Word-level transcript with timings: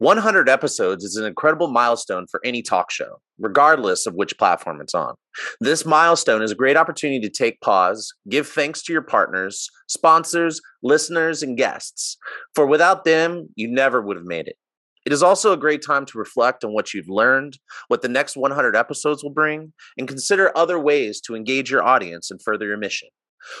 100 0.00 0.48
episodes 0.48 1.04
is 1.04 1.16
an 1.16 1.26
incredible 1.26 1.68
milestone 1.68 2.26
for 2.26 2.40
any 2.42 2.62
talk 2.62 2.90
show, 2.90 3.20
regardless 3.38 4.06
of 4.06 4.14
which 4.14 4.38
platform 4.38 4.80
it's 4.80 4.94
on. 4.94 5.14
This 5.60 5.84
milestone 5.84 6.42
is 6.42 6.50
a 6.50 6.54
great 6.54 6.78
opportunity 6.78 7.20
to 7.20 7.28
take 7.28 7.60
pause, 7.60 8.10
give 8.26 8.48
thanks 8.48 8.82
to 8.84 8.94
your 8.94 9.02
partners, 9.02 9.68
sponsors, 9.88 10.62
listeners, 10.82 11.42
and 11.42 11.54
guests, 11.54 12.16
for 12.54 12.64
without 12.64 13.04
them, 13.04 13.50
you 13.56 13.68
never 13.68 14.00
would 14.00 14.16
have 14.16 14.24
made 14.24 14.48
it. 14.48 14.56
It 15.04 15.12
is 15.12 15.22
also 15.22 15.52
a 15.52 15.58
great 15.58 15.84
time 15.86 16.06
to 16.06 16.18
reflect 16.18 16.64
on 16.64 16.72
what 16.72 16.94
you've 16.94 17.10
learned, 17.10 17.58
what 17.88 18.00
the 18.00 18.08
next 18.08 18.38
100 18.38 18.74
episodes 18.74 19.22
will 19.22 19.34
bring, 19.34 19.74
and 19.98 20.08
consider 20.08 20.50
other 20.56 20.78
ways 20.78 21.20
to 21.26 21.34
engage 21.34 21.70
your 21.70 21.82
audience 21.82 22.30
and 22.30 22.40
further 22.42 22.64
your 22.64 22.78
mission. 22.78 23.10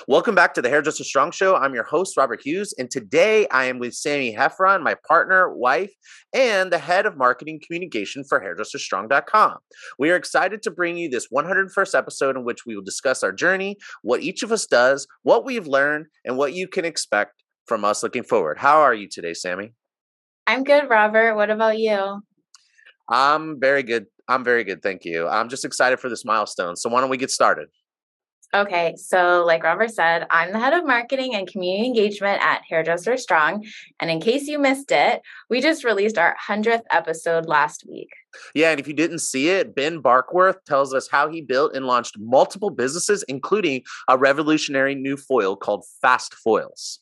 Welcome 0.06 0.34
back 0.34 0.54
to 0.54 0.62
the 0.62 0.68
Hairdresser 0.68 1.04
Strong 1.04 1.32
Show. 1.32 1.56
I'm 1.56 1.74
your 1.74 1.84
host, 1.84 2.16
Robert 2.16 2.40
Hughes, 2.44 2.74
and 2.78 2.90
today 2.90 3.46
I 3.48 3.64
am 3.64 3.78
with 3.78 3.92
Sammi 3.92 4.36
Heffron, 4.36 4.82
my 4.82 4.94
partner, 5.08 5.54
wife, 5.54 5.92
and 6.34 6.70
the 6.70 6.78
head 6.78 7.06
of 7.06 7.16
marketing 7.16 7.60
communication 7.64 8.24
for 8.28 8.40
hairdresserstrong.com. 8.40 9.56
We 9.98 10.10
are 10.10 10.16
excited 10.16 10.62
to 10.62 10.70
bring 10.70 10.96
you 10.96 11.08
this 11.08 11.28
101st 11.28 11.96
episode 11.96 12.36
in 12.36 12.44
which 12.44 12.66
we 12.66 12.74
will 12.74 12.82
discuss 12.82 13.22
our 13.22 13.32
journey, 13.32 13.76
what 14.02 14.20
each 14.22 14.42
of 14.42 14.52
us 14.52 14.66
does, 14.66 15.06
what 15.22 15.44
we've 15.44 15.66
learned, 15.66 16.06
and 16.24 16.36
what 16.36 16.52
you 16.52 16.68
can 16.68 16.84
expect 16.84 17.42
from 17.66 17.84
us 17.84 18.02
looking 18.02 18.24
forward. 18.24 18.58
How 18.58 18.80
are 18.80 18.94
you 18.94 19.08
today, 19.08 19.32
Sammi? 19.32 19.72
I'm 20.46 20.64
good, 20.64 20.90
Robert. 20.90 21.36
What 21.36 21.50
about 21.50 21.78
you? 21.78 22.20
I'm 23.08 23.58
very 23.60 23.82
good. 23.82 24.06
I'm 24.28 24.44
very 24.44 24.62
good. 24.62 24.82
Thank 24.82 25.04
you. 25.04 25.26
I'm 25.26 25.48
just 25.48 25.64
excited 25.64 25.98
for 26.00 26.08
this 26.08 26.24
milestone. 26.24 26.76
So, 26.76 26.88
why 26.88 27.00
don't 27.00 27.10
we 27.10 27.16
get 27.16 27.30
started? 27.30 27.68
Okay, 28.52 28.96
so 28.96 29.44
like 29.46 29.62
Robert 29.62 29.92
said, 29.92 30.26
I'm 30.28 30.52
the 30.52 30.58
head 30.58 30.72
of 30.72 30.84
marketing 30.84 31.36
and 31.36 31.46
community 31.46 31.86
engagement 31.86 32.42
at 32.42 32.62
Hairdresser 32.68 33.16
Strong. 33.16 33.64
And 34.00 34.10
in 34.10 34.20
case 34.20 34.48
you 34.48 34.58
missed 34.58 34.90
it, 34.90 35.22
we 35.48 35.60
just 35.60 35.84
released 35.84 36.18
our 36.18 36.36
100th 36.48 36.82
episode 36.90 37.46
last 37.46 37.84
week. 37.88 38.10
Yeah, 38.52 38.72
and 38.72 38.80
if 38.80 38.88
you 38.88 38.94
didn't 38.94 39.20
see 39.20 39.50
it, 39.50 39.76
Ben 39.76 40.02
Barkworth 40.02 40.64
tells 40.66 40.92
us 40.92 41.08
how 41.08 41.28
he 41.28 41.40
built 41.40 41.76
and 41.76 41.86
launched 41.86 42.16
multiple 42.18 42.70
businesses, 42.70 43.22
including 43.28 43.82
a 44.08 44.18
revolutionary 44.18 44.96
new 44.96 45.16
foil 45.16 45.54
called 45.54 45.84
Fast 46.02 46.34
Foils. 46.34 46.98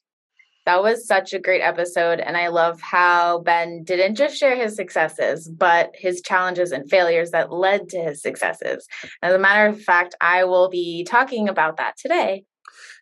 That 0.69 0.83
was 0.83 1.06
such 1.06 1.33
a 1.33 1.38
great 1.38 1.62
episode. 1.62 2.20
And 2.20 2.36
I 2.36 2.48
love 2.48 2.78
how 2.83 3.38
Ben 3.38 3.84
didn't 3.84 4.16
just 4.16 4.36
share 4.36 4.55
his 4.55 4.77
successes, 4.77 5.48
but 5.48 5.92
his 5.94 6.20
challenges 6.20 6.72
and 6.72 6.91
failures 6.91 7.30
that 7.30 7.50
led 7.50 7.88
to 7.88 7.98
his 7.98 8.20
successes. 8.20 8.86
As 9.22 9.33
a 9.33 9.39
matter 9.39 9.64
of 9.66 9.80
fact, 9.80 10.14
I 10.20 10.44
will 10.44 10.69
be 10.69 11.05
talking 11.05 11.48
about 11.48 11.78
that 11.78 11.96
today 11.96 12.44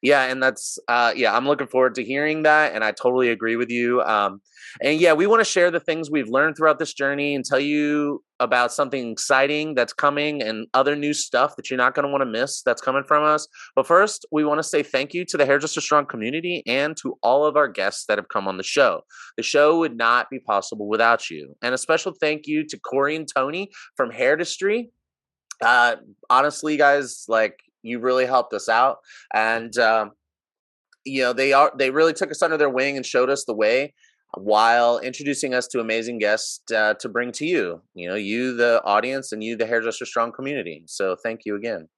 yeah 0.03 0.25
and 0.25 0.43
that's 0.43 0.79
uh 0.89 1.13
yeah 1.17 1.35
i'm 1.37 1.47
looking 1.47 1.67
forward 1.67 1.95
to 1.95 2.05
hearing 2.05 2.43
that 2.43 2.73
and 2.75 2.85
i 2.85 2.93
totally 2.93 3.29
agree 3.29 3.57
with 3.57 3.71
you 3.71 4.03
um 4.03 4.41
and 4.83 5.01
yeah 5.01 5.13
we 5.13 5.27
want 5.27 5.41
to 5.41 5.45
share 5.45 5.71
the 5.71 5.81
things 5.81 6.11
we've 6.11 6.29
learned 6.29 6.57
throughout 6.57 6.79
this 6.79 6.95
journey 6.95 7.35
and 7.35 7.45
tell 7.45 7.61
you 7.61 8.23
about 8.39 8.73
something 8.73 9.11
exciting 9.11 9.75
that's 9.75 9.93
coming 9.93 10.43
and 10.43 10.67
other 10.75 10.95
new 10.95 11.15
stuff 11.15 11.57
that 11.57 11.71
you're 11.71 11.79
not 11.79 11.95
going 11.95 12.05
to 12.05 12.11
want 12.11 12.21
to 12.21 12.27
miss 12.27 12.63
that's 12.63 12.83
coming 12.83 13.05
from 13.07 13.25
us 13.25 13.49
but 13.75 13.87
first 13.87 14.27
we 14.31 14.45
want 14.45 14.59
to 14.59 14.63
say 14.63 14.83
thank 14.83 15.15
you 15.15 15.25
to 15.25 15.37
the 15.37 15.47
hairdresser 15.47 15.81
strong 15.81 16.05
community 16.05 16.63
and 16.67 16.97
to 16.97 17.17
all 17.23 17.45
of 17.45 17.57
our 17.57 17.69
guests 17.69 18.05
that 18.07 18.19
have 18.19 18.29
come 18.29 18.47
on 18.47 18.57
the 18.57 18.63
show 18.63 19.01
the 19.37 19.43
show 19.43 19.79
would 19.79 19.97
not 19.97 20.29
be 20.31 20.39
possible 20.39 20.89
without 20.89 21.31
you 21.31 21.55
and 21.63 21.75
a 21.75 21.79
special 21.79 22.13
thank 22.21 22.47
you 22.47 22.67
to 22.67 22.79
corey 22.79 23.17
and 23.17 23.29
tony 23.35 23.71
from 23.97 24.11
Hairdustry. 24.11 24.89
uh 25.65 25.97
honestly 26.29 26.77
guys 26.77 27.25
like 27.29 27.59
you 27.87 27.99
really 27.99 28.27
helped 28.27 28.53
us 28.53 28.69
out 28.69 28.99
and 29.35 29.79
um, 29.79 30.13
you 31.05 31.23
know 31.23 31.33
they 31.33 31.53
are 31.53 31.73
they 31.77 31.91
really 31.91 32.13
took 32.13 32.31
us 32.31 32.43
under 32.43 32.57
their 32.57 32.71
wing 32.71 32.97
and 32.97 33.07
showed 33.07 33.31
us 33.31 33.45
the 33.45 33.55
way 33.55 33.95
while 34.35 34.99
introducing 34.99 35.55
us 35.55 35.67
to 35.69 35.81
amazing 35.81 36.19
guests 36.19 36.61
uh, 36.73 36.95
to 36.95 37.09
bring 37.09 37.33
to 37.33 37.47
you 37.47 37.81
you 37.95 38.09
know 38.09 38.17
you 38.17 38.55
the 38.55 38.83
audience 38.85 39.33
and 39.33 39.43
you 39.43 39.57
the 39.57 39.67
hairdresser 39.67 40.05
strong 40.05 40.33
community 40.33 40.83
so 40.87 41.17
thank 41.17 41.41
you 41.45 41.55
again. 41.57 41.89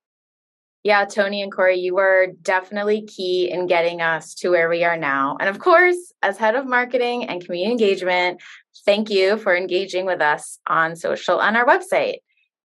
Yeah 0.84 1.04
tony 1.06 1.42
and 1.42 1.50
corey 1.50 1.78
you 1.78 1.94
were 1.94 2.28
definitely 2.42 3.02
key 3.06 3.50
in 3.50 3.66
getting 3.66 4.00
us 4.00 4.34
to 4.36 4.50
where 4.50 4.68
we 4.68 4.84
are 4.84 4.96
now 4.96 5.36
and 5.40 5.48
of 5.48 5.58
course 5.58 6.12
as 6.22 6.36
head 6.36 6.54
of 6.54 6.66
marketing 6.66 7.26
and 7.26 7.44
community 7.44 7.70
engagement 7.70 8.40
thank 8.84 9.10
you 9.10 9.38
for 9.38 9.56
engaging 9.56 10.06
with 10.06 10.20
us 10.20 10.58
on 10.66 10.94
social 10.94 11.38
on 11.38 11.56
our 11.56 11.66
website 11.66 12.18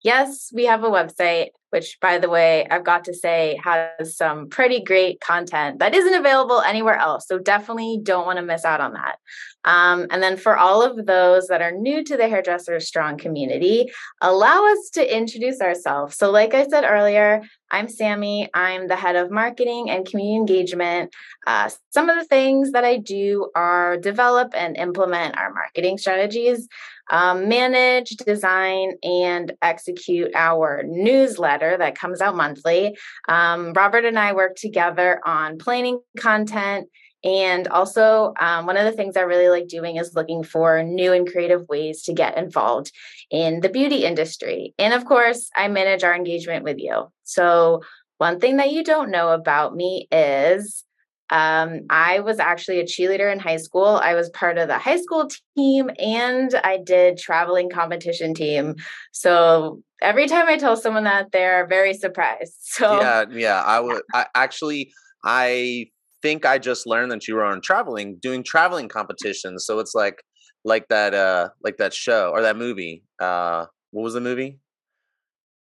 yes 0.03 0.51
we 0.53 0.65
have 0.65 0.83
a 0.83 0.89
website 0.89 1.49
which 1.71 1.97
by 2.01 2.17
the 2.17 2.29
way, 2.29 2.67
I've 2.69 2.83
got 2.83 3.05
to 3.05 3.13
say 3.13 3.59
has 3.63 4.15
some 4.15 4.49
pretty 4.49 4.83
great 4.83 5.19
content 5.21 5.79
that 5.79 5.95
isn't 5.95 6.13
available 6.13 6.61
anywhere 6.61 6.97
else. 6.97 7.27
So 7.27 7.39
definitely 7.39 7.99
don't 8.03 8.25
want 8.25 8.37
to 8.37 8.43
miss 8.43 8.65
out 8.65 8.81
on 8.81 8.93
that. 8.93 9.17
Um, 9.65 10.07
and 10.09 10.23
then 10.23 10.37
for 10.37 10.57
all 10.57 10.81
of 10.81 11.05
those 11.05 11.47
that 11.47 11.61
are 11.61 11.71
new 11.71 12.03
to 12.03 12.17
the 12.17 12.27
Hairdresser 12.27 12.79
Strong 12.79 13.17
community, 13.17 13.91
allow 14.21 14.65
us 14.71 14.89
to 14.93 15.17
introduce 15.17 15.61
ourselves. 15.61 16.17
So, 16.17 16.31
like 16.31 16.53
I 16.53 16.67
said 16.67 16.83
earlier, 16.83 17.41
I'm 17.71 17.87
Sammi. 17.87 18.49
I'm 18.53 18.87
the 18.87 18.95
head 18.95 19.15
of 19.15 19.31
marketing 19.31 19.89
and 19.89 20.05
community 20.05 20.35
engagement. 20.35 21.13
Uh, 21.47 21.69
some 21.91 22.09
of 22.09 22.17
the 22.17 22.25
things 22.25 22.71
that 22.71 22.83
I 22.83 22.97
do 22.97 23.49
are 23.55 23.97
develop 23.97 24.53
and 24.55 24.75
implement 24.77 25.37
our 25.37 25.53
marketing 25.53 25.97
strategies, 25.97 26.67
um, 27.11 27.47
manage, 27.47 28.09
design, 28.09 28.97
and 29.03 29.53
execute 29.61 30.31
our 30.35 30.83
newsletter 30.85 31.77
that 31.77 31.95
comes 31.95 32.19
out 32.19 32.35
monthly. 32.35 32.97
Um, 33.29 33.73
Robert 33.73 34.05
and 34.05 34.19
I 34.19 34.33
work 34.33 34.55
together 34.55 35.21
on 35.25 35.57
planning 35.57 35.99
content 36.17 36.89
and 37.23 37.67
also, 37.67 38.33
um, 38.39 38.65
one 38.65 38.77
of 38.77 38.85
the 38.85 38.91
things 38.91 39.15
I 39.15 39.21
really 39.21 39.49
like 39.49 39.67
doing 39.67 39.97
is 39.97 40.15
looking 40.15 40.43
for 40.43 40.83
new 40.83 41.13
and 41.13 41.29
creative 41.29 41.67
ways 41.67 42.03
to 42.03 42.13
get 42.13 42.37
involved 42.37 42.91
in 43.29 43.61
the 43.61 43.69
beauty 43.69 44.05
industry. 44.05 44.73
And 44.79 44.93
of 44.93 45.05
course, 45.05 45.49
I 45.55 45.67
manage 45.67 46.03
our 46.03 46.15
engagement 46.15 46.63
with 46.63 46.77
you. 46.79 47.11
So, 47.23 47.81
one 48.17 48.39
thing 48.39 48.57
that 48.57 48.71
you 48.71 48.83
don't 48.83 49.11
know 49.11 49.29
about 49.29 49.75
me 49.75 50.07
is 50.11 50.83
um, 51.31 51.81
I 51.89 52.19
was 52.19 52.39
actually 52.39 52.81
a 52.81 52.83
cheerleader 52.83 53.31
in 53.31 53.39
high 53.39 53.57
school. 53.57 53.99
I 54.03 54.15
was 54.15 54.29
part 54.29 54.57
of 54.57 54.67
the 54.67 54.77
high 54.77 55.01
school 55.01 55.29
team 55.55 55.89
and 55.97 56.53
I 56.63 56.77
did 56.77 57.17
traveling 57.17 57.69
competition 57.69 58.33
team. 58.33 58.75
So 59.13 59.81
every 60.01 60.27
time 60.27 60.47
I 60.49 60.57
tell 60.57 60.75
someone 60.75 61.05
that, 61.05 61.31
they're 61.31 61.67
very 61.67 61.93
surprised. 61.93 62.53
So 62.71 63.01
yeah, 63.01 63.25
yeah, 63.31 63.61
I 63.61 63.79
would 63.79 64.01
I, 64.13 64.25
actually 64.33 64.93
I 65.23 65.87
think 66.21 66.45
I 66.45 66.57
just 66.57 66.87
learned 66.87 67.11
that 67.11 67.27
you 67.27 67.35
were 67.35 67.43
on 67.43 67.61
traveling, 67.61 68.17
doing 68.21 68.43
traveling 68.43 68.87
competitions. 68.87 69.65
So 69.65 69.79
it's 69.79 69.93
like 69.93 70.21
like 70.63 70.87
that 70.89 71.13
uh 71.13 71.49
like 71.63 71.77
that 71.77 71.93
show 71.93 72.31
or 72.31 72.41
that 72.41 72.57
movie. 72.57 73.03
Uh 73.19 73.65
what 73.91 74.03
was 74.03 74.13
the 74.13 74.21
movie? 74.21 74.59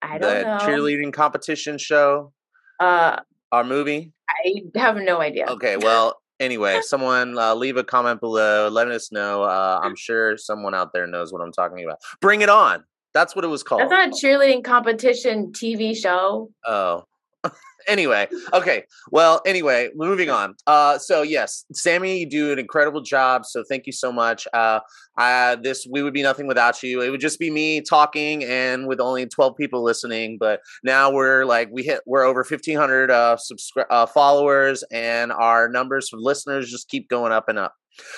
I 0.01 0.17
don't 0.17 0.33
the 0.33 0.43
know. 0.43 0.57
cheerleading 0.57 1.13
competition 1.13 1.77
show. 1.77 2.33
Uh 2.79 3.17
our 3.51 3.63
movie? 3.63 4.11
I 4.29 4.79
have 4.79 4.95
no 4.95 5.19
idea. 5.19 5.45
Okay, 5.47 5.77
well, 5.77 6.21
anyway, 6.39 6.79
someone 6.81 7.37
uh, 7.37 7.53
leave 7.53 7.77
a 7.77 7.83
comment 7.83 8.19
below, 8.21 8.69
letting 8.69 8.93
us 8.93 9.11
know. 9.11 9.43
Uh, 9.43 9.79
I'm 9.83 9.95
sure 9.95 10.37
someone 10.37 10.73
out 10.73 10.93
there 10.93 11.07
knows 11.07 11.33
what 11.33 11.41
I'm 11.41 11.51
talking 11.51 11.83
about. 11.83 11.97
Bring 12.21 12.41
it 12.41 12.49
on. 12.49 12.83
That's 13.13 13.35
what 13.35 13.43
it 13.43 13.49
was 13.49 13.61
called. 13.61 13.81
That's 13.81 13.91
not 13.91 14.07
a 14.07 14.11
cheerleading 14.11 14.63
competition 14.63 15.51
TV 15.51 15.95
show. 15.95 16.49
Oh, 16.65 17.03
anyway, 17.87 18.27
okay. 18.53 18.83
Well, 19.11 19.41
anyway, 19.45 19.89
moving 19.95 20.29
on. 20.29 20.55
Uh, 20.67 20.97
so 20.97 21.21
yes, 21.21 21.65
Sammi, 21.73 22.19
you 22.19 22.29
do 22.29 22.51
an 22.51 22.59
incredible 22.59 23.01
job. 23.01 23.45
So 23.45 23.63
thank 23.67 23.85
you 23.85 23.93
so 23.93 24.11
much. 24.11 24.47
Uh, 24.53 24.79
uh, 25.17 25.55
this 25.57 25.87
we 25.89 26.01
would 26.03 26.13
be 26.13 26.23
nothing 26.23 26.47
without 26.47 26.81
you. 26.83 27.01
It 27.01 27.09
would 27.09 27.19
just 27.19 27.39
be 27.39 27.51
me 27.51 27.81
talking 27.81 28.43
and 28.43 28.87
with 28.87 28.99
only 28.99 29.25
twelve 29.25 29.55
people 29.57 29.83
listening. 29.83 30.37
But 30.39 30.61
now 30.83 31.11
we're 31.11 31.45
like 31.45 31.69
we 31.71 31.83
hit 31.83 32.01
we're 32.05 32.23
over 32.23 32.43
fifteen 32.43 32.77
hundred 32.77 33.11
uh, 33.11 33.37
subscri- 33.37 33.85
uh 33.89 34.05
followers, 34.05 34.83
and 34.91 35.31
our 35.31 35.69
numbers 35.69 36.09
for 36.09 36.17
listeners 36.17 36.69
just 36.69 36.89
keep 36.89 37.09
going 37.09 37.31
up 37.31 37.49
and 37.49 37.59
up. 37.59 37.73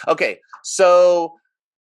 Okay, 0.08 0.40
so 0.64 1.34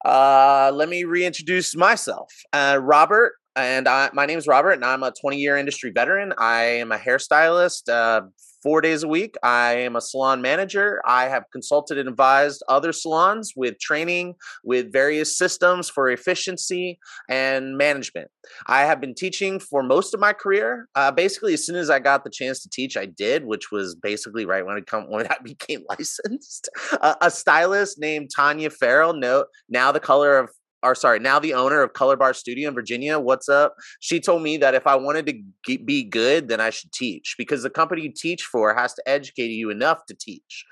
uh, 0.04 0.72
let 0.75 0.88
me 0.88 1.04
reintroduce 1.04 1.76
myself. 1.76 2.32
Uh, 2.52 2.78
Robert 2.81 3.35
and 3.56 3.88
I, 3.88 4.10
my 4.12 4.26
name 4.26 4.38
is 4.38 4.46
Robert, 4.46 4.72
and 4.72 4.84
I'm 4.84 5.02
a 5.02 5.12
20 5.12 5.37
year 5.37 5.56
industry 5.56 5.90
veteran. 5.90 6.32
I 6.38 6.62
am 6.62 6.93
a 6.93 6.99
hairstylist 6.99 7.88
uh, 7.88 8.22
four 8.62 8.81
days 8.81 9.02
a 9.02 9.08
week. 9.08 9.34
I 9.43 9.75
am 9.75 9.96
a 9.96 10.00
salon 10.00 10.40
manager. 10.40 11.02
I 11.04 11.25
have 11.28 11.44
consulted 11.52 11.99
and 11.99 12.08
advised 12.08 12.62
other 12.69 12.93
salons 12.93 13.52
with 13.56 13.78
training, 13.78 14.34
with 14.64 14.93
various 14.93 15.37
systems 15.37 15.90
for 15.90 16.08
efficiency 16.10 16.99
and 17.28 17.76
management. 17.76 18.28
I 18.66 18.82
have 18.82 19.00
been 19.00 19.14
teaching 19.14 19.58
for 19.58 19.82
most 19.82 20.14
of 20.14 20.20
my 20.20 20.32
career. 20.32 20.88
Uh, 20.94 21.10
basically, 21.10 21.54
as 21.54 21.66
soon 21.66 21.76
as 21.76 21.90
I 21.90 21.99
got 21.99 22.25
the 22.25 22.31
chance 22.31 22.62
to 22.62 22.70
teach, 22.70 22.96
I 22.96 23.06
did, 23.06 23.44
which 23.44 23.70
was 23.70 23.94
basically 23.94 24.46
right 24.46 24.64
when, 24.64 24.78
it 24.78 24.87
come, 24.87 25.10
when 25.10 25.26
I 25.26 25.37
became 25.44 25.84
licensed. 25.88 26.69
Uh, 26.93 27.16
a 27.20 27.31
stylist 27.31 27.99
named 27.99 28.31
Tanya 28.34 28.70
Farrell, 28.70 29.14
no, 29.14 29.44
now 29.69 29.93
the 29.93 30.00
color 30.00 30.38
of 30.38 30.50
or 30.82 30.94
sorry, 30.94 31.19
now 31.19 31.38
the 31.38 31.55
owner 31.55 31.82
of 31.82 31.93
Color 31.93 32.17
Bar 32.17 32.34
Studio 32.34 32.69
in 32.69 32.75
Virginia. 32.75 33.19
What's 33.19 33.49
up? 33.49 33.75
She 34.00 34.20
told 34.20 34.43
me 34.43 34.56
that 34.58 34.75
if 34.75 34.87
I 34.87 34.96
wanted 34.96 35.26
to 35.26 35.79
be 35.79 36.05
good, 36.05 36.49
then 36.49 36.61
I 36.61 36.70
should 36.70 36.93
teach 36.93 37.37
because 37.38 37.62
the 37.62 37.70
company 37.70 38.02
you 38.02 38.12
teach 38.12 38.44
for 38.44 38.75
has 38.75 38.94
to 38.94 39.02
educate 39.08 39.49
you 39.49 39.70
enough 39.70 40.05
to 40.06 40.14
teach. 40.14 40.64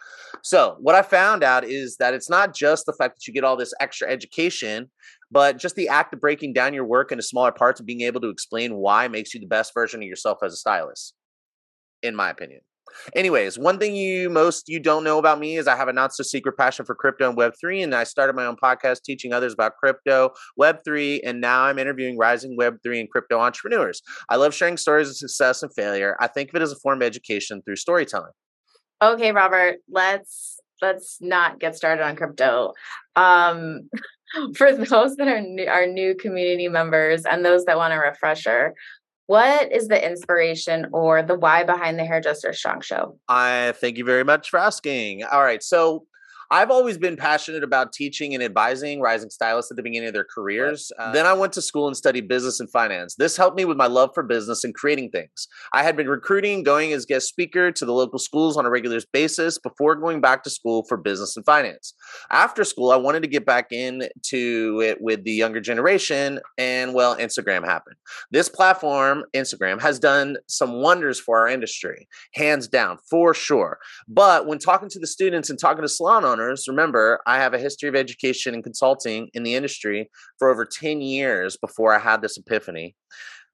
So, 0.43 0.77
what 0.81 0.95
I 0.95 1.03
found 1.03 1.45
out 1.45 1.65
is 1.65 1.97
that 1.99 2.15
it's 2.15 2.31
not 2.31 2.55
just 2.55 2.87
the 2.87 2.93
fact 2.93 3.17
that 3.17 3.27
you 3.27 3.35
get 3.35 3.45
all 3.45 3.57
this 3.57 3.75
extra 3.81 4.09
education, 4.09 4.91
but 5.31 5.59
just 5.59 5.77
the 5.77 5.89
act 5.89 6.13
of 6.13 6.21
breaking 6.21 6.53
down 6.53 6.75
your 6.75 6.85
work 6.85 7.13
into 7.13 7.23
smaller 7.23 7.53
parts 7.53 7.81
and 7.81 7.87
being 7.87 8.01
able 8.03 8.21
to 8.21 8.29
explain 8.29 8.77
why 8.77 9.09
makes 9.09 9.33
you 9.33 9.41
the 9.41 9.47
best 9.47 9.73
version 9.75 10.03
of 10.03 10.09
yourself 10.09 10.39
as 10.43 10.53
a 10.53 10.57
stylist, 10.57 11.15
in 12.03 12.17
my 12.17 12.31
opinion. 12.31 12.61
Anyways, 13.15 13.59
one 13.59 13.79
thing 13.79 13.95
you 13.95 14.31
most 14.31 14.69
you 14.69 14.81
don't 14.81 15.05
know 15.05 15.19
about 15.19 15.39
me 15.39 15.57
is 15.57 15.67
I 15.67 15.77
have 15.77 15.89
a 15.89 15.93
not 15.93 16.15
so 16.15 16.23
secret 16.23 16.57
passion 16.57 16.85
for 16.85 16.95
crypto 16.95 17.29
and 17.29 17.39
Web3, 17.39 17.85
and 17.85 17.95
I 17.95 18.05
started 18.05 18.37
my 18.37 18.47
own 18.47 18.57
podcast 18.57 19.03
teaching 19.03 19.33
others 19.33 19.53
about 19.53 19.77
crypto, 19.77 20.31
Web3, 20.59 21.21
and 21.25 21.41
now 21.41 21.65
I'm 21.65 21.79
interviewing 21.79 22.19
rising 22.19 22.57
Web3 22.59 23.01
and 23.01 23.11
crypto 23.11 23.39
entrepreneurs. 23.39 24.03
I 24.29 24.37
love 24.37 24.55
sharing 24.55 24.77
stories 24.77 25.09
of 25.09 25.17
success 25.17 25.63
and 25.63 25.73
failure. 25.75 26.17
I 26.21 26.27
think 26.27 26.51
of 26.51 26.57
it 26.57 26.63
as 26.63 26.73
a 26.73 26.77
form 26.77 27.03
of 27.03 27.07
education 27.07 27.63
through 27.63 27.77
storytelling. 27.77 28.33
Okay, 29.03 29.33
Robert, 29.33 29.79
let's 29.91 30.61
let's 30.83 31.19
not 31.21 31.59
get 31.59 31.75
started 31.75 32.05
on 32.05 32.17
crypto. 32.17 32.73
Um, 33.17 33.89
for 34.55 34.73
those 34.73 35.17
that 35.17 35.29
are 35.29 35.41
new, 35.41 35.67
are 35.67 35.87
new 35.87 36.15
community 36.15 36.69
members 36.69 37.25
and 37.25 37.45
those 37.45 37.65
that 37.65 37.77
want 37.77 37.95
a 37.95 37.99
refresher, 37.99 38.75
what 39.31 39.71
is 39.71 39.87
the 39.87 40.11
inspiration 40.11 40.89
or 40.93 41.23
the 41.23 41.37
why 41.37 41.63
behind 41.63 41.97
the 41.97 42.05
Hairdresser 42.05 42.53
Strong 42.53 42.81
Show? 42.81 43.17
I 43.29 43.75
thank 43.77 43.97
you 43.97 44.05
very 44.05 44.25
much 44.25 44.51
for 44.51 44.59
asking. 44.59 45.23
All 45.23 45.45
right. 45.45 45.63
So 45.63 46.05
I've 46.53 46.71
always 46.71 46.99
been 46.99 47.17
passionate 47.17 47.63
about 47.63 47.93
teaching 47.93 48.35
and 48.35 48.43
advising 48.43 49.01
rising 49.01 49.31
stylists 49.31 49.71
at 49.71 49.77
the 49.77 49.85
beginning 49.85 50.09
of 50.09 50.15
their 50.15 50.27
careers. 50.35 50.91
Uh, 50.99 51.13
then 51.13 51.25
I 51.25 51.33
went 51.33 51.53
to 51.53 51.63
school 51.63 51.87
and 51.87 51.97
studied 51.97 52.27
business 52.27 52.59
and 52.59 52.69
finance. 52.71 53.15
This 53.15 53.37
helped 53.37 53.57
me 53.57 53.65
with 53.65 53.77
my 53.77 53.87
love 53.87 54.11
for 54.15 54.25
business 54.25 54.65
and 54.65 54.75
creating 54.75 55.11
things. 55.11 55.47
I 55.73 55.85
had 55.85 55.97
been 55.97 56.09
recruiting, 56.09 56.65
going 56.65 56.93
as 56.93 57.07
guest 57.07 57.29
speaker 57.29 57.71
to 57.71 57.85
the 57.85 57.93
local 57.93 58.19
schools 58.19 58.57
on 58.57 58.67
a 58.67 58.71
regular 58.71 58.99
basis 59.13 59.59
before 59.59 59.95
going 59.95 60.21
back 60.21 60.43
to 60.43 60.51
school 60.51 60.85
for 60.89 60.97
business 60.97 61.37
and 61.37 61.47
finance. 61.47 61.95
After 62.33 62.65
school, 62.65 62.91
I 62.91 62.97
wanted 62.97 63.23
to 63.23 63.29
get 63.29 63.47
back 63.47 63.71
into 63.71 64.83
it 64.83 65.01
with 65.01 65.23
the 65.23 65.31
younger 65.31 65.61
generation, 65.61 66.41
and 66.59 66.95
well, 66.95 67.17
Instagram 67.17 67.65
happened. 67.65 67.97
This 68.33 68.49
platform, 68.49 69.23
Instagram, 69.37 69.81
has 69.83 70.01
done 70.01 70.37
some 70.49 70.83
wonders 70.83 71.21
for 71.21 71.39
our 71.39 71.47
industry, 71.47 72.09
hands 72.35 72.67
down, 72.67 72.99
for 73.09 73.35
sure. 73.35 73.79
But 74.09 74.49
when 74.49 74.59
talking 74.59 74.89
to 74.89 74.99
the 74.99 75.07
students 75.07 75.49
and 75.49 75.59
talking 75.59 75.83
to 75.83 75.89
salon 75.89 76.25
owners, 76.25 76.40
remember, 76.69 77.21
I 77.27 77.39
have 77.39 77.55
a 77.55 77.59
history 77.59 77.89
of 77.89 77.95
education 77.95 78.55
and 78.55 78.65
consulting 78.65 79.29
in 79.35 79.43
the 79.43 79.55
industry 79.55 80.11
for 80.39 80.51
over 80.51 80.65
10 80.65 81.01
years 81.01 81.57
before 81.57 81.95
I 81.95 81.99
had 81.99 82.23
this 82.23 82.37
epiphany. 82.37 82.97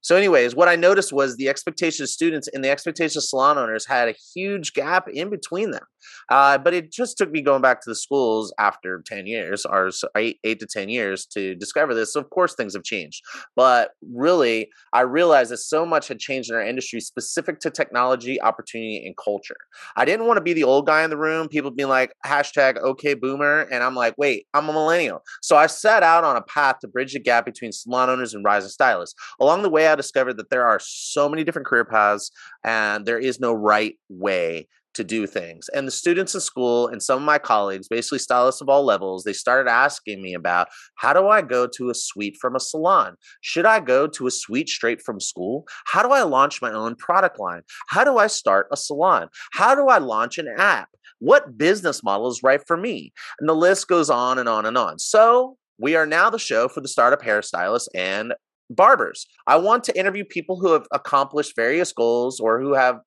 So, 0.07 0.15
anyways, 0.15 0.55
what 0.55 0.69
I 0.69 0.77
noticed 0.77 1.13
was 1.13 1.35
the 1.35 1.49
expectation 1.49 2.05
of 2.05 2.09
students 2.09 2.49
and 2.53 2.63
the 2.63 2.71
expectation 2.71 3.19
of 3.19 3.25
salon 3.25 3.59
owners 3.59 3.89
had 3.89 4.09
a 4.09 4.15
huge 4.37 4.73
gap 4.73 5.09
in 5.09 5.31
between 5.31 5.73
them. 5.73 5.83
Uh, 6.31 6.59
but 6.59 6.75
it 6.75 6.93
just 6.93 7.19
took 7.19 7.33
me 7.33 7.43
going 7.43 7.61
back 7.61 7.81
to 7.81 7.91
the 7.91 7.97
schools 7.97 8.55
after 8.57 9.03
10 9.05 9.27
years 9.27 9.67
or 9.67 9.91
eight, 10.17 10.39
eight 10.45 10.61
to 10.61 10.67
10 10.71 10.89
years 10.89 11.27
to 11.33 11.57
discover 11.57 11.93
this. 11.93 12.13
So 12.13 12.21
of 12.21 12.31
course, 12.31 12.55
things 12.55 12.75
have 12.75 12.85
changed. 12.85 13.21
But 13.57 13.91
really, 14.15 14.69
I 14.93 15.01
realized 15.01 15.51
that 15.51 15.57
so 15.57 15.85
much 15.85 16.07
had 16.07 16.21
changed 16.21 16.51
in 16.51 16.57
our 16.57 16.63
industry 16.63 17.01
specific 17.01 17.59
to 17.61 17.71
technology, 17.71 18.41
opportunity, 18.41 19.05
and 19.05 19.17
culture. 19.17 19.57
I 19.97 20.05
didn't 20.05 20.29
want 20.29 20.37
to 20.37 20.43
be 20.43 20.53
the 20.53 20.63
old 20.63 20.87
guy 20.87 21.03
in 21.03 21.11
the 21.11 21.19
room, 21.19 21.49
people 21.49 21.73
being 21.73 21.89
like, 21.89 22.13
hashtag 22.25 22.77
okay 22.77 23.15
boomer. 23.15 23.63
And 23.73 23.83
I'm 23.83 23.97
like, 23.97 24.15
wait, 24.19 24.47
I'm 24.55 24.69
a 24.69 24.73
millennial. 24.73 25.23
So 25.43 25.57
I 25.57 25.67
set 25.67 26.05
out 26.05 26.23
on 26.23 26.37
a 26.37 26.43
path 26.43 26.77
to 26.83 26.87
bridge 26.89 27.15
the 27.15 27.19
gap 27.19 27.45
between 27.45 27.73
salon 27.73 28.09
owners 28.09 28.35
and 28.35 28.45
rising 28.45 28.71
stylists. 28.71 29.17
Along 29.41 29.63
the 29.63 29.71
way, 29.71 29.89
I 29.89 29.96
discovered 29.97 30.37
that 30.39 30.51
there 30.51 30.67
are 30.67 30.79
so 30.81 31.29
many 31.29 31.45
different 31.45 31.67
career 31.67 31.85
paths 31.85 32.31
and 32.65 33.07
there 33.07 33.19
is 33.19 33.41
no 33.41 33.53
right 33.53 33.95
way 34.09 34.69
to 34.97 35.05
do 35.05 35.27
things. 35.27 35.69
And 35.75 35.87
the 35.87 35.93
students 35.93 36.35
in 36.35 36.41
school 36.41 36.89
and 36.89 37.03
some 37.03 37.19
of 37.19 37.25
my 37.25 37.39
colleagues, 37.39 37.87
basically 37.87 38.19
stylists 38.19 38.63
of 38.63 38.69
all 38.69 38.83
levels, 38.83 39.25
they 39.25 39.35
started 39.35 39.71
asking 39.71 40.23
me 40.23 40.35
about 40.35 40.69
how 40.97 41.13
do 41.13 41.29
I 41.29 41.43
go 41.43 41.67
to 41.67 41.91
a 41.91 41.95
suite 41.95 42.37
from 42.41 42.57
a 42.57 42.61
salon? 42.61 43.17
Should 43.43 43.67
I 43.67 43.81
go 43.81 44.07
to 44.09 44.27
a 44.27 44.31
suite 44.31 44.71
straight 44.71 45.03
from 45.03 45.21
school? 45.21 45.67
How 45.87 46.03
do 46.03 46.13
I 46.13 46.23
launch 46.23 46.63
my 46.63 46.73
own 46.73 46.97
product 46.97 47.39
line? 47.39 47.63
How 47.89 48.05
do 48.05 48.17
I 48.17 48.27
start 48.27 48.69
a 48.73 48.77
salon? 48.77 49.29
How 49.53 49.75
do 49.75 49.89
I 49.89 49.99
launch 49.99 50.39
an 50.39 50.49
app? 50.57 50.89
What 51.19 51.57
business 51.57 52.03
model 52.03 52.29
is 52.29 52.43
right 52.43 52.61
for 52.67 52.77
me? 52.77 53.13
And 53.39 53.49
the 53.49 53.55
list 53.55 53.89
goes 53.89 54.11
on 54.11 54.39
and 54.39 54.49
on 54.49 54.67
and 54.67 54.79
on. 54.79 54.99
So 54.99 55.57
we 55.79 55.95
are 55.95 56.07
now 56.07 56.31
the 56.31 56.39
show 56.39 56.69
for 56.69 56.81
the 56.81 56.89
startup 56.89 57.23
hairstylist 57.23 57.89
and 57.95 58.33
barbers. 58.71 59.27
I 59.47 59.57
want 59.57 59.85
to 59.85 59.99
interview 59.99 60.25
people 60.25 60.59
who 60.61 60.73
have 60.73 60.87
accomplished 60.93 61.55
various 61.57 61.93
goals 61.93 62.41
or 62.41 62.61
who 62.61 62.75
have 62.75 63.01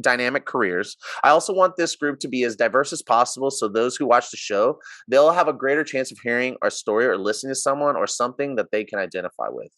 dynamic 0.00 0.46
careers. 0.46 0.96
I 1.22 1.30
also 1.30 1.54
want 1.54 1.76
this 1.76 1.94
group 1.96 2.18
to 2.20 2.28
be 2.28 2.44
as 2.44 2.56
diverse 2.56 2.92
as 2.92 3.02
possible 3.02 3.50
so 3.50 3.68
those 3.68 3.96
who 3.96 4.06
watch 4.06 4.30
the 4.30 4.36
show, 4.36 4.78
they'll 5.08 5.32
have 5.32 5.48
a 5.48 5.52
greater 5.52 5.84
chance 5.84 6.10
of 6.10 6.18
hearing 6.22 6.56
our 6.62 6.70
story 6.70 7.06
or 7.06 7.16
listening 7.16 7.52
to 7.52 7.60
someone 7.60 7.96
or 7.96 8.06
something 8.06 8.56
that 8.56 8.70
they 8.72 8.84
can 8.84 8.98
identify 8.98 9.48
with. 9.48 9.70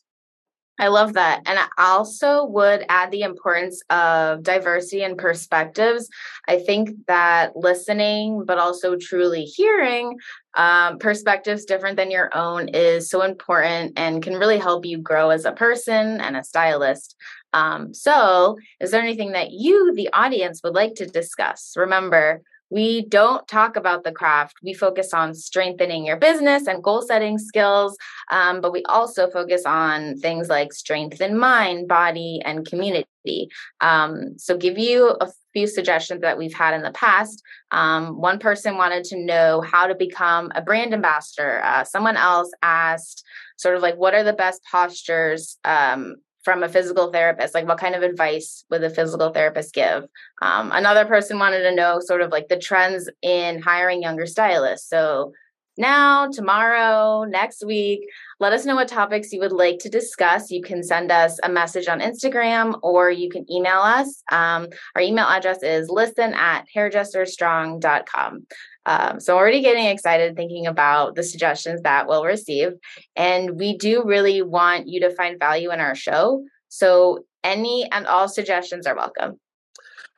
I 0.79 0.89
love 0.89 1.13
that. 1.13 1.43
And 1.47 1.57
I 1.59 1.67
also 1.79 2.45
would 2.47 2.85
add 2.89 3.13
the 3.13 3.23
importance 3.23 3.81
of 3.91 4.43
diversity 4.43 5.05
and 5.05 5.17
perspectives. 5.17 6.09
I 6.49 6.59
think 6.59 6.91
that 7.07 7.57
listening, 7.57 8.45
but 8.45 8.59
also 8.59 8.97
truly 8.97 9.45
hearing 9.45 10.19
um, 10.57 10.99
perspectives 10.99 11.65
different 11.65 11.97
than 11.97 12.11
your 12.11 12.37
own 12.37 12.69
is 12.69 13.09
so 13.09 13.23
important 13.23 13.93
and 13.97 14.23
can 14.23 14.35
really 14.35 14.59
help 14.59 14.85
you 14.85 14.99
grow 14.99 15.31
as 15.31 15.45
a 15.45 15.53
person 15.53 16.21
and 16.21 16.37
a 16.37 16.45
stylist. 16.45 17.15
Um, 17.53 17.95
so, 17.95 18.57
is 18.81 18.91
there 18.91 19.03
anything 19.03 19.33
that 19.33 19.53
you, 19.53 19.95
the 19.95 20.11
audience, 20.13 20.61
would 20.65 20.75
like 20.75 20.95
to 20.97 21.07
discuss? 21.07 21.75
Remember, 21.77 22.43
we 22.71 23.07
don't 23.07 23.47
talk 23.47 23.77
about 23.77 24.05
the 24.05 24.13
craft. 24.13 24.57
We 24.63 24.75
focus 24.75 25.15
on 25.15 25.35
strengthening 25.35 26.05
your 26.05 26.17
business 26.17 26.67
and 26.67 26.83
goal 26.83 27.03
setting 27.03 27.39
skills, 27.39 27.97
um, 28.31 28.61
but 28.61 28.73
we 28.73 28.83
also 28.85 29.31
focus 29.31 29.63
on 29.67 30.17
things 30.19 30.49
like 30.49 30.73
strength 30.73 31.21
in 31.21 31.39
mind, 31.39 31.89
body, 31.89 32.41
and 32.45 32.67
community. 32.67 33.49
Um, 33.81 34.39
so, 34.39 34.57
give 34.57 34.79
you 34.79 35.17
a 35.21 35.29
few 35.53 35.67
suggestions 35.67 36.21
that 36.23 36.37
we've 36.37 36.53
had 36.53 36.75
in 36.75 36.83
the 36.83 36.91
past. 36.91 37.43
Um, 37.71 38.21
one 38.21 38.39
person 38.39 38.77
wanted 38.77 39.05
to 39.05 39.25
know 39.25 39.61
how 39.61 39.87
to 39.87 39.95
become 39.95 40.51
a 40.55 40.63
brand 40.63 40.93
ambassador. 40.93 41.63
Uh, 41.65 41.85
someone 41.85 42.17
else 42.17 42.51
asked, 42.63 43.25
sort 43.57 43.77
of 43.77 43.83
like, 43.83 43.97
what 43.97 44.15
are 44.15 44.25
the 44.25 44.33
best 44.33 44.61
postures 44.71 45.59
um, 45.65 46.17
from 46.45 46.63
a 46.63 46.69
physical 46.69 47.11
therapist 47.11 47.55
like 47.55 47.67
what 47.67 47.79
kind 47.79 47.95
of 47.95 48.03
advice 48.03 48.65
would 48.71 48.85
a 48.85 48.91
physical 48.91 49.31
therapist 49.31 49.75
give? 49.75 50.07
Um, 50.43 50.71
another 50.73 51.05
person 51.05 51.39
wanted 51.39 51.63
to 51.63 51.75
know 51.75 52.01
sort 52.01 52.21
of 52.21 52.31
like 52.31 52.49
the 52.49 52.59
trends 52.59 53.09
in 53.23 53.63
hiring 53.63 54.03
younger 54.03 54.27
stylists. 54.27 54.89
So 54.89 55.33
now 55.77 56.29
tomorrow 56.29 57.25
next 57.25 57.65
week 57.65 58.01
let 58.41 58.53
us 58.53 58.65
know 58.65 58.75
what 58.75 58.89
topics 58.89 59.33
you 59.33 59.41
would 59.41 59.53
like 59.53 59.79
to 59.79 59.89
discuss 59.89 60.51
you 60.51 60.63
can 60.63 60.83
send 60.83 61.11
us 61.11 61.39
a 61.43 61.49
message 61.49 61.89
on 61.89 62.01
instagram 62.01 62.79
or 62.83 63.11
you 63.11 63.29
can 63.29 63.51
email 63.51 63.81
us 63.81 64.23
um, 64.31 64.67
our 64.95 65.03
email 65.03 65.27
address 65.27 65.63
is 65.63 65.89
listen 65.89 66.35
at 66.35 66.65
hairdresserstrong.com 66.75 68.47
um, 68.87 69.19
so 69.21 69.37
already 69.37 69.63
getting 69.63 69.87
excited 69.87 70.37
thinking 70.37 70.67
about 70.67 71.15
the 71.15 71.23
suggestions 71.23 71.83
that 71.83 72.07
we'll 72.07 72.25
receive. 72.25 72.73
And 73.17 73.59
we 73.59 73.77
do 73.79 74.05
really 74.05 74.43
want 74.43 74.89
you 74.89 75.01
to 75.01 75.15
find 75.15 75.39
value 75.39 75.71
in 75.73 75.81
our 75.81 75.95
show. 75.95 76.45
So 76.69 77.25
any 77.43 77.89
and 77.91 78.07
all 78.07 78.29
suggestions 78.29 78.87
are 78.87 78.97
welcome. 78.97 79.39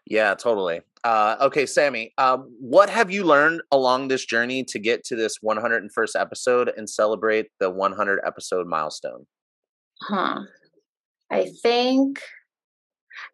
Yeah, 0.07 0.35
totally. 0.35 0.81
Uh, 1.05 1.37
okay, 1.41 1.67
Sammi, 1.67 2.13
um, 2.19 2.53
what 2.61 2.91
have 2.91 3.11
you 3.11 3.25
learned 3.25 3.63
along 3.71 4.09
this 4.09 4.25
journey 4.25 4.65
to 4.65 4.79
get 4.79 5.05
to 5.05 5.17
this 5.17 5.39
101st 5.39 6.19
episode 6.19 6.73
and 6.77 6.89
celebrate 6.89 7.47
the 7.61 7.71
100 7.71 8.21
episode 8.25 8.67
milestone? 8.67 9.27
Huh. 10.03 10.41
I 11.31 11.51
think 11.63 12.21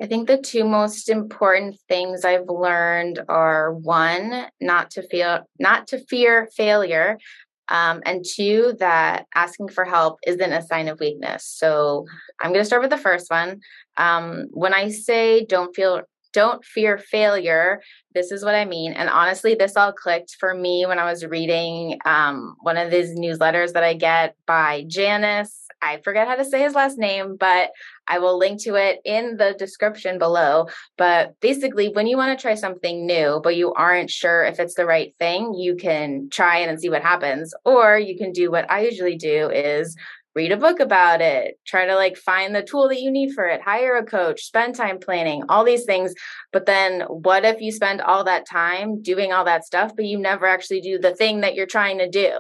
I 0.01 0.07
think 0.07 0.29
the 0.29 0.39
two 0.39 0.65
most 0.65 1.09
important 1.09 1.77
things 1.89 2.25
I've 2.25 2.49
learned 2.49 3.21
are 3.29 3.73
one, 3.73 4.47
not 4.61 4.91
to 4.93 5.03
feel 5.03 5.41
not 5.59 5.89
to 5.89 5.99
fear 6.07 6.49
failure, 6.57 7.19
um, 7.69 8.03
and 8.05 8.25
two, 8.25 8.75
that 8.81 9.27
asking 9.35 9.69
for 9.69 9.85
help 9.85 10.19
isn't 10.27 10.53
a 10.53 10.63
sign 10.63 10.89
of 10.89 11.01
weakness. 11.01 11.47
So 11.47 12.05
I'm 12.41 12.53
going 12.53 12.61
to 12.61 12.67
start 12.67 12.83
with 12.83 12.91
the 12.91 12.99
first 12.99 13.31
one. 13.31 13.61
Um, 13.97 14.47
when 14.51 14.75
I 14.75 14.91
say 14.91 15.45
don't 15.45 15.75
feel 15.75 16.03
don't 16.33 16.65
fear 16.65 16.99
failure. 16.99 17.83
This 18.15 18.33
is 18.33 18.45
what 18.45 18.55
I 18.55 18.65
mean. 18.65 18.93
And 18.93 19.09
honestly, 19.09 19.55
this 19.55 19.77
all 19.77 19.93
clicked 19.93 20.37
for 20.39 20.55
me 20.55 20.85
when 20.87 20.99
I 20.99 21.05
was 21.05 21.25
reading 21.25 21.99
um, 22.05 22.57
one 22.61 22.77
of 22.77 22.91
these 22.91 23.11
newsletters 23.11 23.73
that 23.73 23.85
I 23.85 23.95
get 23.95 24.37
by 24.47 24.85
Janis 24.87 25.63
I 25.83 26.01
forget 26.05 26.29
how 26.29 26.37
to 26.37 26.45
say 26.45 26.63
his 26.63 26.75
last 26.75 26.97
name, 26.97 27.37
but 27.37 27.73
I 28.07 28.21
will 28.21 28.39
link 28.39 28.63
to 28.63 28.77
it 28.77 29.01
in 29.05 29.37
the 29.37 29.55
description 29.59 30.19
below. 30.19 30.69
But 30.97 31.39
basically, 31.41 31.89
when 31.89 32.07
you 32.07 32.17
want 32.17 32.39
to 32.39 32.41
try 32.41 32.55
something 32.55 33.05
new, 33.05 33.41
but 33.43 33.57
you 33.57 33.73
aren't 33.75 34.09
sure 34.09 34.45
if 34.45 34.61
it's 34.61 34.75
the 34.75 34.87
right 34.87 35.13
thing, 35.19 35.55
you 35.55 35.75
can 35.75 36.29
try 36.31 36.59
it 36.59 36.69
and 36.69 36.81
see 36.81 36.89
what 36.89 37.03
happens. 37.03 37.53
Or 37.65 37.99
you 37.99 38.17
can 38.17 38.33
do 38.33 38.51
what 38.51 38.71
I 38.71 38.83
usually 38.83 39.17
do 39.17 39.51
is 39.51 39.97
read 40.35 40.53
a 40.53 40.57
book 40.57 40.81
about 40.81 41.21
it, 41.21 41.59
try 41.67 41.87
to 41.87 41.95
like 41.95 42.17
find 42.17 42.55
the 42.55 42.63
tool 42.63 42.89
that 42.89 43.01
you 43.01 43.11
need 43.11 43.33
for 43.33 43.45
it, 43.45 43.61
hire 43.61 43.97
a 43.97 44.05
coach, 44.05 44.43
spend 44.43 44.75
time 44.75 44.99
planning, 44.99 45.43
all 45.49 45.65
these 45.65 45.85
things. 45.85 46.15
But 46.53 46.67
then 46.67 47.03
what 47.03 47.45
if 47.45 47.61
you 47.61 47.73
spend 47.73 48.01
all 48.01 48.25
that 48.25 48.49
time 48.49 49.03
doing 49.03 49.33
all 49.33 49.45
that 49.45 49.65
stuff, 49.65 49.93
but 49.95 50.07
you 50.07 50.19
never 50.19 50.47
actually 50.47 50.81
do 50.81 50.99
the 50.99 51.15
thing 51.15 51.41
that 51.41 51.55
you're 51.55 51.67
trying 51.67 51.99
to 51.99 52.09
do? 52.09 52.39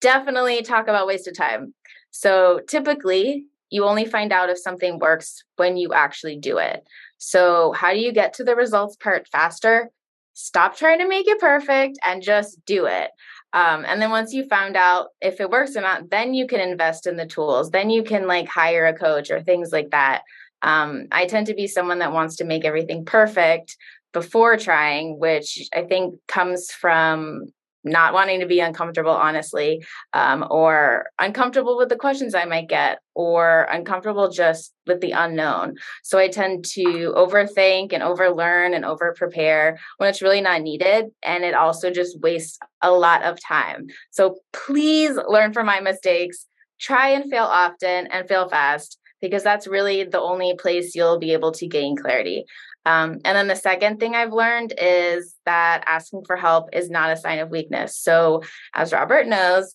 Definitely 0.00 0.62
talk 0.62 0.88
about 0.88 1.06
wasted 1.06 1.36
time. 1.36 1.74
So 2.10 2.60
typically, 2.68 3.46
you 3.70 3.84
only 3.84 4.04
find 4.04 4.32
out 4.32 4.50
if 4.50 4.58
something 4.58 4.98
works 4.98 5.44
when 5.56 5.76
you 5.76 5.92
actually 5.92 6.36
do 6.36 6.58
it. 6.58 6.82
So, 7.18 7.72
how 7.72 7.92
do 7.92 8.00
you 8.00 8.12
get 8.12 8.34
to 8.34 8.44
the 8.44 8.56
results 8.56 8.96
part 8.96 9.28
faster? 9.28 9.90
Stop 10.34 10.76
trying 10.76 10.98
to 10.98 11.08
make 11.08 11.28
it 11.28 11.38
perfect 11.38 11.98
and 12.04 12.22
just 12.22 12.64
do 12.64 12.86
it. 12.86 13.10
Um, 13.52 13.84
and 13.86 14.00
then 14.00 14.10
once 14.10 14.32
you 14.32 14.44
found 14.44 14.76
out 14.76 15.08
if 15.20 15.40
it 15.40 15.50
works 15.50 15.76
or 15.76 15.80
not, 15.80 16.10
then 16.10 16.34
you 16.34 16.46
can 16.46 16.60
invest 16.60 17.06
in 17.06 17.16
the 17.16 17.26
tools. 17.26 17.70
Then 17.70 17.90
you 17.90 18.02
can 18.02 18.26
like 18.26 18.48
hire 18.48 18.86
a 18.86 18.96
coach 18.96 19.30
or 19.30 19.42
things 19.42 19.72
like 19.72 19.90
that. 19.90 20.22
Um, 20.62 21.06
I 21.10 21.26
tend 21.26 21.46
to 21.48 21.54
be 21.54 21.66
someone 21.66 21.98
that 22.00 22.12
wants 22.12 22.36
to 22.36 22.44
make 22.44 22.64
everything 22.64 23.04
perfect 23.04 23.76
before 24.12 24.56
trying, 24.56 25.18
which 25.18 25.68
I 25.74 25.82
think 25.82 26.14
comes 26.28 26.70
from 26.70 27.52
not 27.84 28.12
wanting 28.12 28.40
to 28.40 28.46
be 28.46 28.60
uncomfortable, 28.60 29.12
honestly, 29.12 29.84
um, 30.12 30.46
or 30.50 31.06
uncomfortable 31.18 31.76
with 31.76 31.88
the 31.88 31.96
questions 31.96 32.34
I 32.34 32.44
might 32.44 32.68
get, 32.68 32.98
or 33.14 33.66
uncomfortable 33.70 34.30
just 34.30 34.74
with 34.86 35.00
the 35.00 35.12
unknown. 35.12 35.76
So 36.02 36.18
I 36.18 36.28
tend 36.28 36.64
to 36.72 37.14
overthink 37.16 37.92
and 37.92 38.02
overlearn 38.02 38.74
and 38.74 38.84
over 38.84 39.14
prepare 39.16 39.78
when 39.98 40.08
it's 40.08 40.22
really 40.22 40.40
not 40.40 40.62
needed. 40.62 41.06
And 41.22 41.44
it 41.44 41.54
also 41.54 41.90
just 41.90 42.20
wastes 42.20 42.58
a 42.82 42.90
lot 42.90 43.22
of 43.22 43.38
time. 43.40 43.86
So 44.10 44.38
please 44.52 45.18
learn 45.28 45.52
from 45.52 45.66
my 45.66 45.80
mistakes, 45.80 46.46
try 46.78 47.08
and 47.08 47.30
fail 47.30 47.44
often 47.44 48.06
and 48.08 48.28
fail 48.28 48.48
fast 48.48 48.98
because 49.20 49.42
that's 49.42 49.66
really 49.66 50.04
the 50.04 50.20
only 50.20 50.54
place 50.58 50.94
you'll 50.94 51.18
be 51.18 51.32
able 51.32 51.52
to 51.52 51.66
gain 51.66 51.96
clarity. 51.96 52.44
Um, 52.86 53.18
and 53.24 53.36
then 53.36 53.48
the 53.48 53.56
second 53.56 54.00
thing 54.00 54.14
I've 54.14 54.32
learned 54.32 54.72
is 54.78 55.34
that 55.44 55.84
asking 55.86 56.24
for 56.26 56.36
help 56.36 56.70
is 56.72 56.90
not 56.90 57.10
a 57.10 57.16
sign 57.16 57.38
of 57.38 57.50
weakness. 57.50 57.96
So, 57.96 58.42
as 58.74 58.92
Robert 58.92 59.26
knows, 59.26 59.74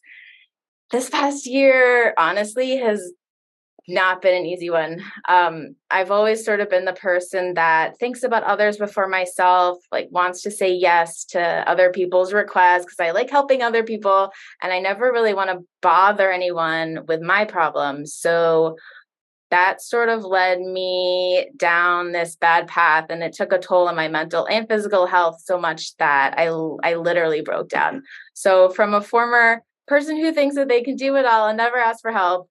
this 0.91 1.09
past 1.09 1.45
year 1.45 2.13
honestly 2.17 2.77
has 2.77 3.11
not 3.87 4.21
been 4.21 4.35
an 4.35 4.45
easy 4.45 4.69
one. 4.69 5.03
Um, 5.29 5.75
I've 5.91 6.09
always 6.09 6.43
sort 6.43 6.59
of 6.59 6.69
been 6.69 6.85
the 6.85 6.93
person 6.93 7.53
that 7.53 7.99
thinks 7.99 8.23
about 8.23 8.43
others 8.43 8.77
before 8.77 9.07
myself, 9.07 9.77
like 9.91 10.07
wants 10.09 10.41
to 10.43 10.51
say 10.51 10.73
yes 10.73 11.25
to 11.25 11.39
other 11.39 11.91
people's 11.91 12.33
requests 12.33 12.85
because 12.85 12.99
I 12.99 13.11
like 13.11 13.29
helping 13.29 13.61
other 13.61 13.83
people 13.83 14.31
and 14.61 14.73
I 14.73 14.79
never 14.79 15.11
really 15.11 15.33
want 15.33 15.51
to 15.51 15.65
bother 15.81 16.31
anyone 16.31 17.01
with 17.07 17.21
my 17.21 17.45
problems. 17.45 18.15
So 18.15 18.77
that 19.51 19.81
sort 19.81 20.09
of 20.09 20.23
led 20.23 20.59
me 20.59 21.49
down 21.55 22.11
this 22.11 22.35
bad 22.35 22.67
path 22.67 23.05
and 23.09 23.23
it 23.23 23.33
took 23.33 23.53
a 23.53 23.59
toll 23.59 23.87
on 23.87 23.95
my 23.95 24.07
mental 24.07 24.47
and 24.47 24.67
physical 24.67 25.05
health 25.05 25.41
so 25.43 25.59
much 25.59 25.95
that 25.97 26.33
I 26.37 26.47
I 26.83 26.95
literally 26.95 27.41
broke 27.41 27.69
down. 27.69 28.03
So 28.33 28.69
from 28.69 28.93
a 28.93 29.01
former 29.01 29.61
person 29.87 30.17
who 30.17 30.33
thinks 30.33 30.55
that 30.55 30.67
they 30.67 30.81
can 30.81 30.95
do 30.95 31.15
it 31.15 31.25
all 31.25 31.47
and 31.47 31.57
never 31.57 31.77
ask 31.77 32.01
for 32.01 32.11
help 32.11 32.49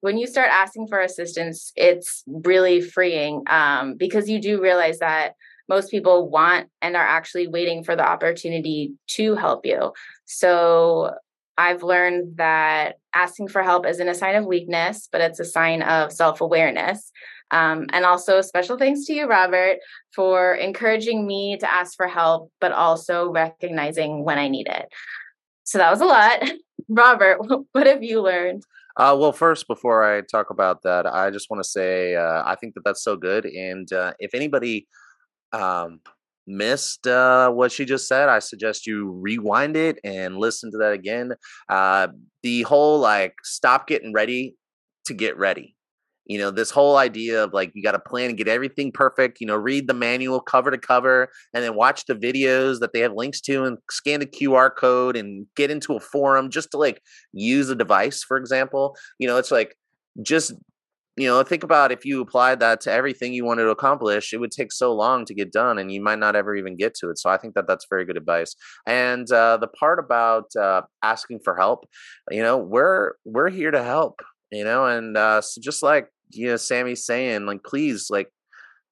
when 0.00 0.18
you 0.18 0.26
start 0.26 0.50
asking 0.52 0.86
for 0.86 1.00
assistance 1.00 1.72
it's 1.76 2.24
really 2.26 2.80
freeing 2.80 3.42
um, 3.48 3.96
because 3.96 4.28
you 4.28 4.40
do 4.40 4.60
realize 4.60 4.98
that 4.98 5.34
most 5.68 5.90
people 5.90 6.28
want 6.28 6.68
and 6.82 6.96
are 6.96 7.06
actually 7.06 7.48
waiting 7.48 7.82
for 7.82 7.96
the 7.96 8.06
opportunity 8.06 8.92
to 9.08 9.34
help 9.34 9.64
you 9.66 9.92
so 10.24 11.10
I've 11.56 11.82
learned 11.82 12.36
that 12.36 12.96
asking 13.14 13.48
for 13.48 13.62
help 13.62 13.86
isn't 13.86 14.08
a 14.08 14.14
sign 14.14 14.34
of 14.34 14.46
weakness, 14.46 15.08
but 15.10 15.20
it's 15.20 15.40
a 15.40 15.44
sign 15.44 15.82
of 15.82 16.12
self 16.12 16.40
awareness. 16.40 17.10
Um, 17.50 17.86
and 17.92 18.04
also, 18.04 18.40
special 18.40 18.76
thanks 18.76 19.04
to 19.06 19.14
you, 19.14 19.26
Robert, 19.26 19.78
for 20.14 20.54
encouraging 20.54 21.26
me 21.26 21.56
to 21.58 21.72
ask 21.72 21.96
for 21.96 22.08
help, 22.08 22.50
but 22.60 22.72
also 22.72 23.30
recognizing 23.30 24.24
when 24.24 24.38
I 24.38 24.48
need 24.48 24.66
it. 24.66 24.86
So 25.64 25.78
that 25.78 25.90
was 25.90 26.00
a 26.00 26.06
lot. 26.06 26.42
Robert, 26.88 27.38
what 27.72 27.86
have 27.86 28.02
you 28.02 28.20
learned? 28.22 28.64
Uh, 28.96 29.16
well, 29.18 29.32
first, 29.32 29.66
before 29.66 30.04
I 30.04 30.20
talk 30.20 30.50
about 30.50 30.82
that, 30.82 31.06
I 31.06 31.30
just 31.30 31.50
want 31.50 31.62
to 31.62 31.68
say 31.68 32.14
uh, 32.14 32.42
I 32.44 32.54
think 32.54 32.74
that 32.74 32.84
that's 32.84 33.02
so 33.02 33.16
good. 33.16 33.44
And 33.44 33.92
uh, 33.92 34.12
if 34.20 34.34
anybody 34.34 34.86
um, 35.52 36.00
missed 36.46 37.06
uh, 37.06 37.50
what 37.50 37.72
she 37.72 37.84
just 37.84 38.08
said, 38.08 38.28
I 38.28 38.38
suggest 38.38 38.86
you 38.86 39.10
rewind 39.10 39.76
it 39.76 39.98
and 40.04 40.36
listen 40.36 40.70
to 40.72 40.78
that 40.78 40.92
again. 40.92 41.32
Uh, 41.68 42.08
the 42.42 42.62
whole 42.62 42.98
like 42.98 43.34
stop 43.42 43.86
getting 43.86 44.12
ready 44.12 44.56
to 45.06 45.14
get 45.14 45.36
ready. 45.36 45.76
You 46.26 46.38
know, 46.38 46.50
this 46.50 46.70
whole 46.70 46.96
idea 46.96 47.44
of 47.44 47.52
like 47.52 47.72
you 47.74 47.82
got 47.82 47.92
to 47.92 47.98
plan 47.98 48.30
and 48.30 48.38
get 48.38 48.48
everything 48.48 48.92
perfect, 48.92 49.40
you 49.40 49.46
know, 49.46 49.56
read 49.56 49.86
the 49.86 49.94
manual 49.94 50.40
cover 50.40 50.70
to 50.70 50.78
cover 50.78 51.28
and 51.52 51.62
then 51.62 51.74
watch 51.74 52.06
the 52.06 52.14
videos 52.14 52.80
that 52.80 52.94
they 52.94 53.00
have 53.00 53.12
links 53.12 53.42
to 53.42 53.64
and 53.64 53.76
scan 53.90 54.20
the 54.20 54.26
QR 54.26 54.70
code 54.74 55.16
and 55.16 55.46
get 55.54 55.70
into 55.70 55.94
a 55.94 56.00
forum 56.00 56.48
just 56.48 56.70
to 56.70 56.78
like 56.78 57.02
use 57.32 57.68
a 57.68 57.74
device, 57.74 58.24
for 58.24 58.38
example. 58.38 58.96
You 59.18 59.28
know, 59.28 59.36
it's 59.36 59.50
like 59.50 59.76
just 60.22 60.54
you 61.16 61.28
know, 61.28 61.42
think 61.42 61.62
about 61.62 61.92
if 61.92 62.04
you 62.04 62.20
applied 62.20 62.60
that 62.60 62.80
to 62.82 62.92
everything 62.92 63.32
you 63.32 63.44
wanted 63.44 63.64
to 63.64 63.70
accomplish, 63.70 64.32
it 64.32 64.38
would 64.38 64.50
take 64.50 64.72
so 64.72 64.92
long 64.92 65.24
to 65.26 65.34
get 65.34 65.52
done 65.52 65.78
and 65.78 65.92
you 65.92 66.02
might 66.02 66.18
not 66.18 66.34
ever 66.34 66.56
even 66.56 66.76
get 66.76 66.94
to 66.96 67.10
it. 67.10 67.18
So 67.18 67.30
I 67.30 67.36
think 67.36 67.54
that 67.54 67.66
that's 67.68 67.86
very 67.88 68.04
good 68.04 68.16
advice. 68.16 68.56
And 68.86 69.30
uh, 69.30 69.58
the 69.58 69.68
part 69.68 69.98
about 69.98 70.54
uh, 70.56 70.82
asking 71.02 71.40
for 71.44 71.56
help, 71.56 71.86
you 72.30 72.42
know, 72.42 72.58
we're 72.58 73.12
we're 73.24 73.50
here 73.50 73.70
to 73.70 73.82
help, 73.82 74.22
you 74.50 74.64
know, 74.64 74.86
and 74.86 75.16
uh, 75.16 75.40
so 75.40 75.60
just 75.60 75.82
like 75.82 76.08
you 76.30 76.48
know, 76.48 76.54
Sammi's 76.54 77.06
saying, 77.06 77.46
like, 77.46 77.62
please, 77.64 78.08
like, 78.10 78.30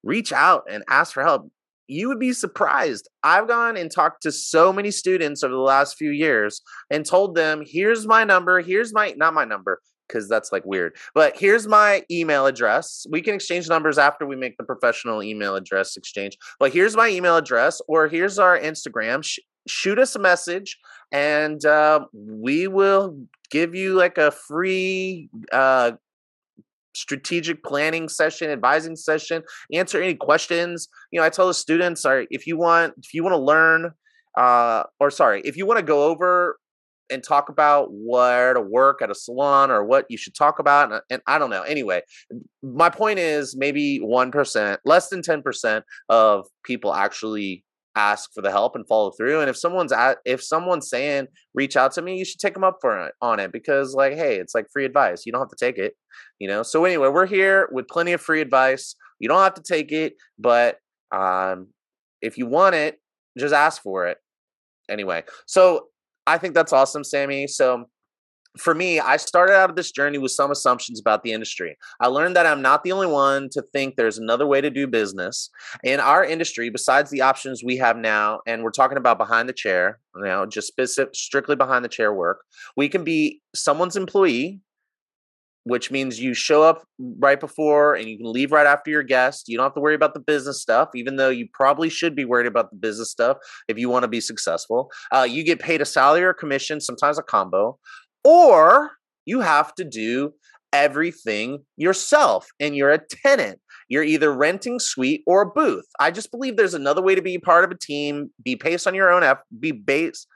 reach 0.02 0.32
out 0.32 0.64
and 0.70 0.84
ask 0.88 1.12
for 1.12 1.22
help. 1.22 1.50
You 1.88 2.08
would 2.08 2.20
be 2.20 2.32
surprised. 2.32 3.08
I've 3.22 3.48
gone 3.48 3.76
and 3.76 3.90
talked 3.90 4.22
to 4.22 4.32
so 4.32 4.72
many 4.72 4.90
students 4.90 5.42
over 5.42 5.52
the 5.52 5.60
last 5.60 5.96
few 5.96 6.10
years 6.10 6.62
and 6.90 7.04
told 7.04 7.34
them, 7.34 7.62
here's 7.66 8.06
my 8.06 8.24
number, 8.24 8.60
here's 8.60 8.94
my, 8.94 9.14
not 9.16 9.34
my 9.34 9.44
number, 9.44 9.80
because 10.12 10.28
that's 10.28 10.52
like 10.52 10.64
weird. 10.66 10.94
But 11.14 11.36
here's 11.36 11.66
my 11.66 12.04
email 12.10 12.46
address. 12.46 13.06
We 13.10 13.22
can 13.22 13.34
exchange 13.34 13.68
numbers 13.68 13.98
after 13.98 14.26
we 14.26 14.36
make 14.36 14.56
the 14.58 14.64
professional 14.64 15.22
email 15.22 15.56
address 15.56 15.96
exchange. 15.96 16.36
But 16.58 16.72
here's 16.72 16.96
my 16.96 17.08
email 17.08 17.36
address, 17.36 17.80
or 17.88 18.08
here's 18.08 18.38
our 18.38 18.58
Instagram. 18.58 19.24
Sh- 19.24 19.40
shoot 19.66 19.98
us 19.98 20.14
a 20.14 20.18
message, 20.18 20.78
and 21.10 21.64
uh, 21.64 22.06
we 22.12 22.68
will 22.68 23.16
give 23.50 23.74
you 23.74 23.94
like 23.94 24.18
a 24.18 24.30
free 24.30 25.28
uh, 25.52 25.92
strategic 26.94 27.64
planning 27.64 28.06
session 28.08 28.50
advising 28.50 28.94
session 28.94 29.42
answer 29.72 30.02
any 30.02 30.14
questions 30.14 30.88
you 31.10 31.18
know 31.18 31.24
i 31.24 31.30
tell 31.30 31.46
the 31.46 31.54
students 31.54 32.02
sorry 32.02 32.26
if 32.30 32.46
you 32.46 32.58
want 32.58 32.92
if 32.98 33.14
you 33.14 33.22
want 33.22 33.32
to 33.32 33.38
learn 33.38 33.92
uh 34.36 34.82
or 35.00 35.10
sorry 35.10 35.40
if 35.46 35.56
you 35.56 35.64
want 35.64 35.78
to 35.78 35.82
go 35.82 36.04
over 36.04 36.58
and 37.10 37.22
talk 37.22 37.48
about 37.48 37.88
where 37.90 38.54
to 38.54 38.60
work 38.60 39.02
at 39.02 39.10
a 39.10 39.14
salon 39.14 39.70
or 39.70 39.84
what 39.84 40.06
you 40.08 40.16
should 40.16 40.34
talk 40.34 40.58
about. 40.58 40.92
And, 40.92 41.02
and 41.10 41.22
I 41.26 41.38
don't 41.38 41.50
know. 41.50 41.62
Anyway, 41.62 42.02
my 42.62 42.88
point 42.88 43.18
is 43.18 43.56
maybe 43.56 44.00
1%, 44.00 44.78
less 44.84 45.08
than 45.08 45.20
10% 45.20 45.82
of 46.08 46.46
people 46.64 46.94
actually 46.94 47.64
ask 47.94 48.32
for 48.32 48.40
the 48.40 48.50
help 48.50 48.74
and 48.74 48.88
follow 48.88 49.10
through 49.10 49.40
and 49.40 49.50
if 49.50 49.56
someone's 49.56 49.92
at 49.92 50.16
if 50.24 50.42
someone's 50.42 50.88
saying 50.88 51.26
reach 51.52 51.76
out 51.76 51.92
to 51.92 52.00
me 52.00 52.16
you 52.16 52.24
should 52.24 52.38
take 52.38 52.54
them 52.54 52.64
up 52.64 52.78
for 52.80 52.98
it 53.06 53.12
on 53.20 53.38
it 53.38 53.52
because 53.52 53.94
like 53.94 54.14
hey 54.14 54.36
it's 54.36 54.54
like 54.54 54.66
free 54.72 54.86
advice 54.86 55.26
you 55.26 55.32
don't 55.32 55.42
have 55.42 55.50
to 55.50 55.56
take 55.62 55.76
it 55.76 55.94
you 56.38 56.48
know 56.48 56.62
so 56.62 56.84
anyway 56.86 57.08
we're 57.08 57.26
here 57.26 57.68
with 57.70 57.86
plenty 57.88 58.12
of 58.12 58.20
free 58.20 58.40
advice 58.40 58.94
you 59.18 59.28
don't 59.28 59.42
have 59.42 59.54
to 59.54 59.62
take 59.62 59.92
it 59.92 60.14
but 60.38 60.78
um 61.14 61.66
if 62.22 62.38
you 62.38 62.46
want 62.46 62.74
it 62.74 62.98
just 63.38 63.52
ask 63.52 63.82
for 63.82 64.06
it 64.06 64.16
anyway 64.88 65.22
so 65.46 65.88
I 66.26 66.38
think 66.38 66.54
that's 66.54 66.72
awesome, 66.72 67.02
Sammi. 67.02 67.48
So 67.48 67.86
for 68.58 68.74
me, 68.74 69.00
I 69.00 69.16
started 69.16 69.54
out 69.54 69.70
of 69.70 69.76
this 69.76 69.90
journey 69.90 70.18
with 70.18 70.30
some 70.32 70.50
assumptions 70.50 71.00
about 71.00 71.22
the 71.22 71.32
industry. 71.32 71.76
I 72.00 72.08
learned 72.08 72.36
that 72.36 72.46
I'm 72.46 72.60
not 72.60 72.84
the 72.84 72.92
only 72.92 73.06
one 73.06 73.48
to 73.52 73.62
think 73.72 73.96
there's 73.96 74.18
another 74.18 74.46
way 74.46 74.60
to 74.60 74.70
do 74.70 74.86
business 74.86 75.48
in 75.82 76.00
our 76.00 76.24
industry 76.24 76.68
besides 76.68 77.10
the 77.10 77.22
options 77.22 77.62
we 77.64 77.78
have 77.78 77.96
now. 77.96 78.40
And 78.46 78.62
we're 78.62 78.70
talking 78.70 78.98
about 78.98 79.18
behind 79.18 79.48
the 79.48 79.54
chair, 79.54 80.00
you 80.16 80.24
know, 80.24 80.44
just 80.44 80.68
specific, 80.68 81.14
strictly 81.14 81.56
behind 81.56 81.84
the 81.84 81.88
chair 81.88 82.12
work. 82.12 82.42
We 82.76 82.88
can 82.88 83.04
be 83.04 83.40
someone's 83.54 83.96
employee 83.96 84.60
which 85.64 85.90
means 85.90 86.20
you 86.20 86.34
show 86.34 86.62
up 86.62 86.84
right 87.18 87.38
before 87.38 87.94
and 87.94 88.08
you 88.08 88.16
can 88.16 88.32
leave 88.32 88.52
right 88.52 88.66
after 88.66 88.90
your 88.90 89.02
guest. 89.02 89.48
You 89.48 89.56
don't 89.56 89.64
have 89.64 89.74
to 89.74 89.80
worry 89.80 89.94
about 89.94 90.14
the 90.14 90.20
business 90.20 90.60
stuff, 90.60 90.88
even 90.94 91.16
though 91.16 91.28
you 91.28 91.48
probably 91.52 91.88
should 91.88 92.16
be 92.16 92.24
worried 92.24 92.46
about 92.46 92.70
the 92.70 92.76
business 92.76 93.10
stuff 93.10 93.38
if 93.68 93.78
you 93.78 93.88
want 93.88 94.02
to 94.02 94.08
be 94.08 94.20
successful. 94.20 94.90
Uh, 95.12 95.26
you 95.28 95.44
get 95.44 95.60
paid 95.60 95.80
a 95.80 95.84
salary 95.84 96.24
or 96.24 96.34
commission, 96.34 96.80
sometimes 96.80 97.18
a 97.18 97.22
combo, 97.22 97.78
or 98.24 98.92
you 99.24 99.40
have 99.40 99.74
to 99.76 99.84
do 99.84 100.32
everything 100.72 101.64
yourself 101.76 102.48
and 102.58 102.74
you're 102.74 102.90
a 102.90 102.98
tenant. 102.98 103.60
You're 103.88 104.02
either 104.02 104.32
renting 104.32 104.78
suite 104.78 105.22
or 105.26 105.42
a 105.42 105.50
booth. 105.50 105.84
I 106.00 106.10
just 106.10 106.30
believe 106.30 106.56
there's 106.56 106.74
another 106.74 107.02
way 107.02 107.14
to 107.14 107.22
be 107.22 107.38
part 107.38 107.64
of 107.64 107.70
a 107.70 107.76
team, 107.76 108.30
be 108.42 108.54
based 108.54 108.86
on 108.86 108.94
your 108.94 109.12
own 109.12 109.22
be 109.60 109.72
based 109.72 110.26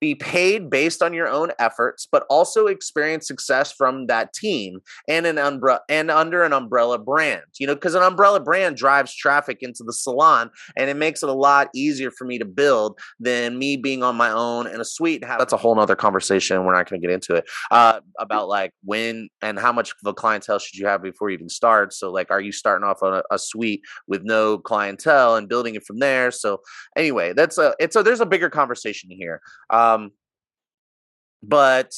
be 0.00 0.14
paid 0.14 0.70
based 0.70 1.02
on 1.02 1.12
your 1.12 1.28
own 1.28 1.50
efforts, 1.58 2.06
but 2.10 2.24
also 2.30 2.66
experience 2.66 3.26
success 3.26 3.72
from 3.72 4.06
that 4.06 4.32
team 4.32 4.80
and 5.08 5.26
an 5.26 5.38
umbrella 5.38 5.80
and 5.88 6.10
under 6.10 6.44
an 6.44 6.52
umbrella 6.52 6.98
brand. 6.98 7.42
You 7.58 7.66
know, 7.66 7.74
because 7.74 7.94
an 7.94 8.02
umbrella 8.02 8.40
brand 8.40 8.76
drives 8.76 9.14
traffic 9.14 9.58
into 9.60 9.82
the 9.84 9.92
salon, 9.92 10.50
and 10.76 10.88
it 10.88 10.96
makes 10.96 11.22
it 11.22 11.28
a 11.28 11.34
lot 11.34 11.68
easier 11.74 12.10
for 12.10 12.24
me 12.24 12.38
to 12.38 12.44
build 12.44 12.98
than 13.18 13.58
me 13.58 13.76
being 13.76 14.02
on 14.02 14.16
my 14.16 14.30
own 14.30 14.66
in 14.66 14.80
a 14.80 14.84
suite. 14.84 15.22
That's 15.26 15.52
a 15.52 15.56
whole 15.56 15.74
nother 15.74 15.96
conversation. 15.96 16.64
We're 16.64 16.74
not 16.74 16.88
going 16.88 17.00
to 17.00 17.06
get 17.06 17.12
into 17.12 17.34
it 17.34 17.48
uh, 17.70 18.00
about 18.18 18.48
like 18.48 18.72
when 18.84 19.28
and 19.42 19.58
how 19.58 19.72
much 19.72 19.90
of 19.90 20.06
a 20.06 20.14
clientele 20.14 20.58
should 20.58 20.78
you 20.78 20.86
have 20.86 21.02
before 21.02 21.30
you 21.30 21.34
even 21.34 21.48
start. 21.48 21.92
So, 21.92 22.10
like, 22.10 22.30
are 22.30 22.40
you 22.40 22.52
starting 22.52 22.86
off 22.86 23.02
on 23.02 23.14
a, 23.14 23.22
a 23.30 23.38
suite 23.38 23.82
with 24.06 24.22
no 24.22 24.58
clientele 24.58 25.36
and 25.36 25.48
building 25.48 25.74
it 25.74 25.84
from 25.84 25.98
there? 25.98 26.30
So, 26.30 26.60
anyway, 26.96 27.32
that's 27.32 27.58
a 27.58 27.74
it's 27.80 27.96
a 27.96 28.02
there's 28.02 28.20
a 28.20 28.26
bigger 28.26 28.50
conversation 28.50 29.10
here. 29.10 29.40
Um, 29.70 29.87
um, 29.94 30.10
but 31.42 31.92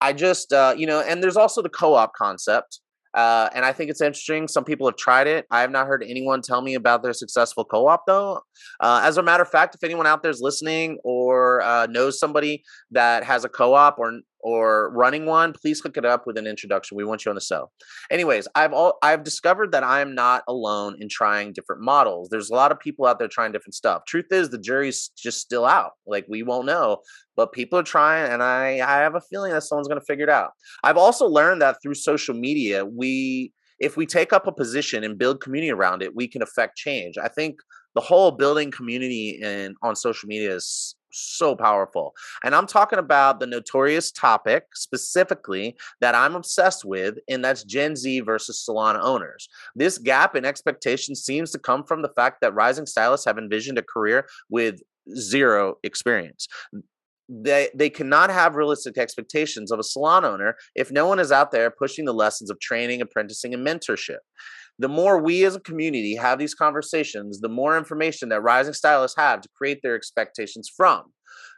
I 0.00 0.12
just, 0.12 0.52
uh, 0.52 0.74
you 0.76 0.86
know, 0.86 1.00
and 1.00 1.22
there's 1.22 1.36
also 1.36 1.62
the 1.62 1.68
co 1.68 1.94
op 1.94 2.14
concept. 2.14 2.80
Uh, 3.12 3.48
and 3.54 3.64
I 3.64 3.72
think 3.72 3.90
it's 3.90 4.00
interesting. 4.00 4.46
Some 4.46 4.64
people 4.64 4.86
have 4.86 4.96
tried 4.96 5.26
it. 5.26 5.44
I 5.50 5.62
have 5.62 5.72
not 5.72 5.88
heard 5.88 6.04
anyone 6.08 6.42
tell 6.42 6.62
me 6.62 6.74
about 6.74 7.02
their 7.02 7.12
successful 7.12 7.64
co 7.64 7.88
op, 7.88 8.04
though. 8.06 8.40
Uh, 8.78 9.00
as 9.02 9.16
a 9.16 9.22
matter 9.22 9.42
of 9.42 9.48
fact, 9.48 9.74
if 9.74 9.82
anyone 9.82 10.06
out 10.06 10.22
there 10.22 10.30
is 10.30 10.40
listening 10.40 10.98
or 11.02 11.60
uh, 11.62 11.86
knows 11.86 12.20
somebody 12.20 12.62
that 12.92 13.24
has 13.24 13.44
a 13.44 13.48
co 13.48 13.74
op 13.74 13.98
or 13.98 14.20
or 14.42 14.90
running 14.90 15.26
one, 15.26 15.52
please 15.52 15.80
hook 15.80 15.96
it 15.96 16.04
up 16.04 16.26
with 16.26 16.36
an 16.38 16.46
introduction. 16.46 16.96
We 16.96 17.04
want 17.04 17.24
you 17.24 17.30
on 17.30 17.34
the 17.34 17.40
show. 17.40 17.70
Anyways, 18.10 18.48
I've 18.54 18.72
all 18.72 18.98
I've 19.02 19.22
discovered 19.22 19.72
that 19.72 19.84
I'm 19.84 20.14
not 20.14 20.42
alone 20.48 20.96
in 21.00 21.08
trying 21.08 21.52
different 21.52 21.82
models. 21.82 22.28
There's 22.30 22.50
a 22.50 22.54
lot 22.54 22.72
of 22.72 22.80
people 22.80 23.06
out 23.06 23.18
there 23.18 23.28
trying 23.28 23.52
different 23.52 23.74
stuff. 23.74 24.02
Truth 24.06 24.26
is, 24.30 24.50
the 24.50 24.58
jury's 24.58 25.10
just 25.16 25.40
still 25.40 25.66
out. 25.66 25.92
Like 26.06 26.26
we 26.28 26.42
won't 26.42 26.66
know, 26.66 26.98
but 27.36 27.52
people 27.52 27.78
are 27.78 27.84
trying, 27.84 28.30
and 28.30 28.42
I 28.42 28.80
I 28.80 28.98
have 28.98 29.14
a 29.14 29.20
feeling 29.20 29.52
that 29.52 29.62
someone's 29.62 29.88
going 29.88 30.00
to 30.00 30.06
figure 30.06 30.24
it 30.24 30.30
out. 30.30 30.50
I've 30.82 30.96
also 30.96 31.26
learned 31.26 31.62
that 31.62 31.76
through 31.82 31.94
social 31.94 32.34
media, 32.34 32.84
we 32.84 33.52
if 33.78 33.96
we 33.96 34.06
take 34.06 34.32
up 34.32 34.46
a 34.46 34.52
position 34.52 35.02
and 35.04 35.18
build 35.18 35.40
community 35.40 35.72
around 35.72 36.02
it, 36.02 36.14
we 36.14 36.28
can 36.28 36.42
affect 36.42 36.76
change. 36.76 37.16
I 37.16 37.28
think 37.28 37.56
the 37.94 38.00
whole 38.00 38.30
building 38.30 38.70
community 38.70 39.40
and 39.42 39.74
on 39.82 39.96
social 39.96 40.28
media 40.28 40.54
is 40.54 40.94
so 41.10 41.54
powerful. 41.54 42.14
And 42.44 42.54
I'm 42.54 42.66
talking 42.66 42.98
about 42.98 43.40
the 43.40 43.46
notorious 43.46 44.10
topic 44.10 44.64
specifically 44.74 45.76
that 46.00 46.14
I'm 46.14 46.34
obsessed 46.34 46.84
with, 46.84 47.18
and 47.28 47.44
that's 47.44 47.64
Gen 47.64 47.96
Z 47.96 48.20
versus 48.20 48.64
salon 48.64 48.96
owners. 49.00 49.48
This 49.74 49.98
gap 49.98 50.36
in 50.36 50.44
expectation 50.44 51.14
seems 51.14 51.50
to 51.52 51.58
come 51.58 51.84
from 51.84 52.02
the 52.02 52.12
fact 52.16 52.40
that 52.40 52.54
rising 52.54 52.86
stylists 52.86 53.26
have 53.26 53.38
envisioned 53.38 53.78
a 53.78 53.82
career 53.82 54.26
with 54.48 54.80
zero 55.16 55.76
experience. 55.82 56.46
They, 57.28 57.68
they 57.74 57.90
cannot 57.90 58.30
have 58.30 58.56
realistic 58.56 58.98
expectations 58.98 59.70
of 59.70 59.78
a 59.78 59.84
salon 59.84 60.24
owner 60.24 60.56
if 60.74 60.90
no 60.90 61.06
one 61.06 61.20
is 61.20 61.30
out 61.30 61.52
there 61.52 61.70
pushing 61.70 62.04
the 62.04 62.12
lessons 62.12 62.50
of 62.50 62.58
training, 62.58 63.00
apprenticing, 63.00 63.54
and 63.54 63.64
mentorship 63.64 64.18
the 64.80 64.88
more 64.88 65.18
we 65.18 65.44
as 65.44 65.54
a 65.54 65.60
community 65.60 66.16
have 66.16 66.38
these 66.38 66.54
conversations, 66.54 67.40
the 67.40 67.50
more 67.50 67.76
information 67.76 68.30
that 68.30 68.40
rising 68.40 68.72
stylists 68.72 69.16
have 69.18 69.42
to 69.42 69.48
create 69.54 69.80
their 69.82 69.94
expectations 69.94 70.70
from. 70.74 71.04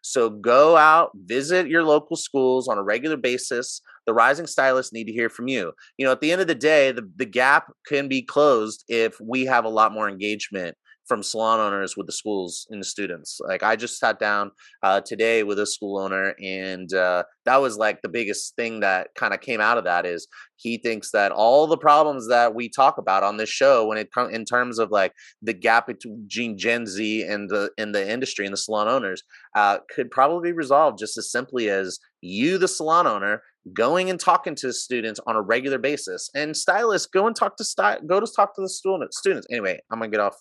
So 0.02 0.28
go 0.28 0.76
out, 0.76 1.12
visit 1.14 1.68
your 1.68 1.84
local 1.84 2.16
schools 2.16 2.66
on 2.66 2.78
a 2.78 2.82
regular 2.82 3.16
basis. 3.16 3.80
The 4.06 4.12
rising 4.12 4.48
stylists 4.48 4.92
need 4.92 5.04
to 5.04 5.12
hear 5.12 5.28
from 5.28 5.46
you. 5.46 5.72
You 5.96 6.04
know, 6.04 6.10
at 6.10 6.20
the 6.20 6.32
end 6.32 6.40
of 6.40 6.48
the 6.48 6.56
day, 6.56 6.90
the, 6.90 7.08
the 7.14 7.24
gap 7.24 7.72
can 7.86 8.08
be 8.08 8.22
closed 8.22 8.82
if 8.88 9.16
we 9.20 9.44
have 9.44 9.64
a 9.64 9.70
lot 9.70 9.92
more 9.92 10.08
engagement 10.08 10.76
from 11.06 11.22
salon 11.22 11.60
owners 11.60 11.96
with 11.96 12.06
the 12.06 12.12
schools 12.12 12.66
and 12.70 12.80
the 12.80 12.86
students. 12.86 13.40
Like 13.46 13.62
I 13.62 13.76
just 13.76 13.98
sat 13.98 14.18
down 14.18 14.50
uh, 14.82 15.00
today 15.00 15.42
with 15.42 15.58
a 15.58 15.66
school 15.66 15.98
owner, 15.98 16.34
and 16.42 16.92
uh, 16.92 17.24
that 17.44 17.60
was 17.60 17.76
like 17.76 18.02
the 18.02 18.08
biggest 18.08 18.54
thing 18.56 18.80
that 18.80 19.08
kind 19.16 19.34
of 19.34 19.40
came 19.40 19.60
out 19.60 19.78
of 19.78 19.84
that 19.84 20.06
is 20.06 20.26
he 20.56 20.78
thinks 20.78 21.10
that 21.10 21.32
all 21.32 21.66
the 21.66 21.76
problems 21.76 22.28
that 22.28 22.54
we 22.54 22.68
talk 22.68 22.98
about 22.98 23.22
on 23.22 23.36
this 23.36 23.48
show, 23.48 23.86
when 23.86 23.98
it 23.98 24.12
comes 24.12 24.34
in 24.34 24.44
terms 24.44 24.78
of 24.78 24.90
like 24.90 25.12
the 25.42 25.54
gap 25.54 25.86
between 25.86 26.56
Gen 26.56 26.86
Z 26.86 27.22
and 27.22 27.48
the 27.48 27.70
in 27.78 27.92
the 27.92 28.10
industry 28.10 28.46
and 28.46 28.52
the 28.52 28.58
salon 28.58 28.88
owners, 28.88 29.22
uh, 29.56 29.78
could 29.94 30.10
probably 30.10 30.50
be 30.50 30.56
resolved 30.56 30.98
just 30.98 31.18
as 31.18 31.30
simply 31.30 31.68
as 31.68 31.98
you, 32.20 32.56
the 32.58 32.68
salon 32.68 33.06
owner, 33.06 33.42
going 33.72 34.10
and 34.10 34.18
talking 34.18 34.54
to 34.56 34.72
students 34.72 35.20
on 35.26 35.36
a 35.36 35.40
regular 35.40 35.78
basis 35.78 36.28
and 36.34 36.56
stylists 36.56 37.06
go 37.06 37.26
and 37.26 37.36
talk 37.36 37.56
to 37.56 37.64
style 37.64 37.98
go 38.06 38.18
to 38.18 38.26
talk 38.34 38.54
to 38.54 38.60
the 38.60 38.68
student 38.68 39.14
students 39.14 39.46
anyway 39.50 39.78
i'm 39.90 40.00
gonna 40.00 40.10
get 40.10 40.20
off 40.20 40.34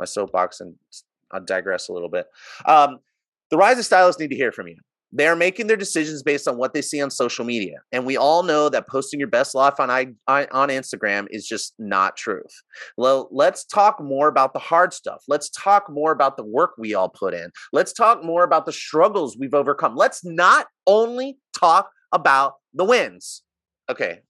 my 0.00 0.06
soapbox 0.06 0.60
and 0.60 0.74
I'll 1.30 1.44
digress 1.44 1.88
a 1.88 1.92
little 1.92 2.08
bit. 2.08 2.26
Um, 2.66 2.98
the 3.50 3.56
of 3.56 3.84
stylists 3.84 4.20
need 4.20 4.30
to 4.30 4.36
hear 4.36 4.50
from 4.50 4.66
you. 4.66 4.76
They 5.12 5.26
are 5.26 5.34
making 5.34 5.66
their 5.66 5.76
decisions 5.76 6.22
based 6.22 6.46
on 6.46 6.56
what 6.56 6.72
they 6.72 6.82
see 6.82 7.02
on 7.02 7.10
social 7.10 7.44
media, 7.44 7.78
and 7.90 8.06
we 8.06 8.16
all 8.16 8.44
know 8.44 8.68
that 8.68 8.88
posting 8.88 9.18
your 9.18 9.28
best 9.28 9.56
life 9.56 9.80
on 9.80 9.90
I, 9.90 10.06
on 10.28 10.68
Instagram 10.68 11.26
is 11.30 11.48
just 11.48 11.74
not 11.80 12.16
truth. 12.16 12.62
Well, 12.96 13.28
let's 13.32 13.64
talk 13.64 14.00
more 14.00 14.28
about 14.28 14.52
the 14.52 14.60
hard 14.60 14.92
stuff. 14.92 15.24
Let's 15.26 15.50
talk 15.50 15.90
more 15.90 16.12
about 16.12 16.36
the 16.36 16.44
work 16.44 16.74
we 16.78 16.94
all 16.94 17.08
put 17.08 17.34
in. 17.34 17.50
Let's 17.72 17.92
talk 17.92 18.22
more 18.24 18.44
about 18.44 18.66
the 18.66 18.72
struggles 18.72 19.36
we've 19.36 19.54
overcome. 19.54 19.96
Let's 19.96 20.24
not 20.24 20.68
only 20.86 21.38
talk 21.58 21.90
about 22.12 22.54
the 22.72 22.84
wins. 22.84 23.42
Okay, 23.90 24.20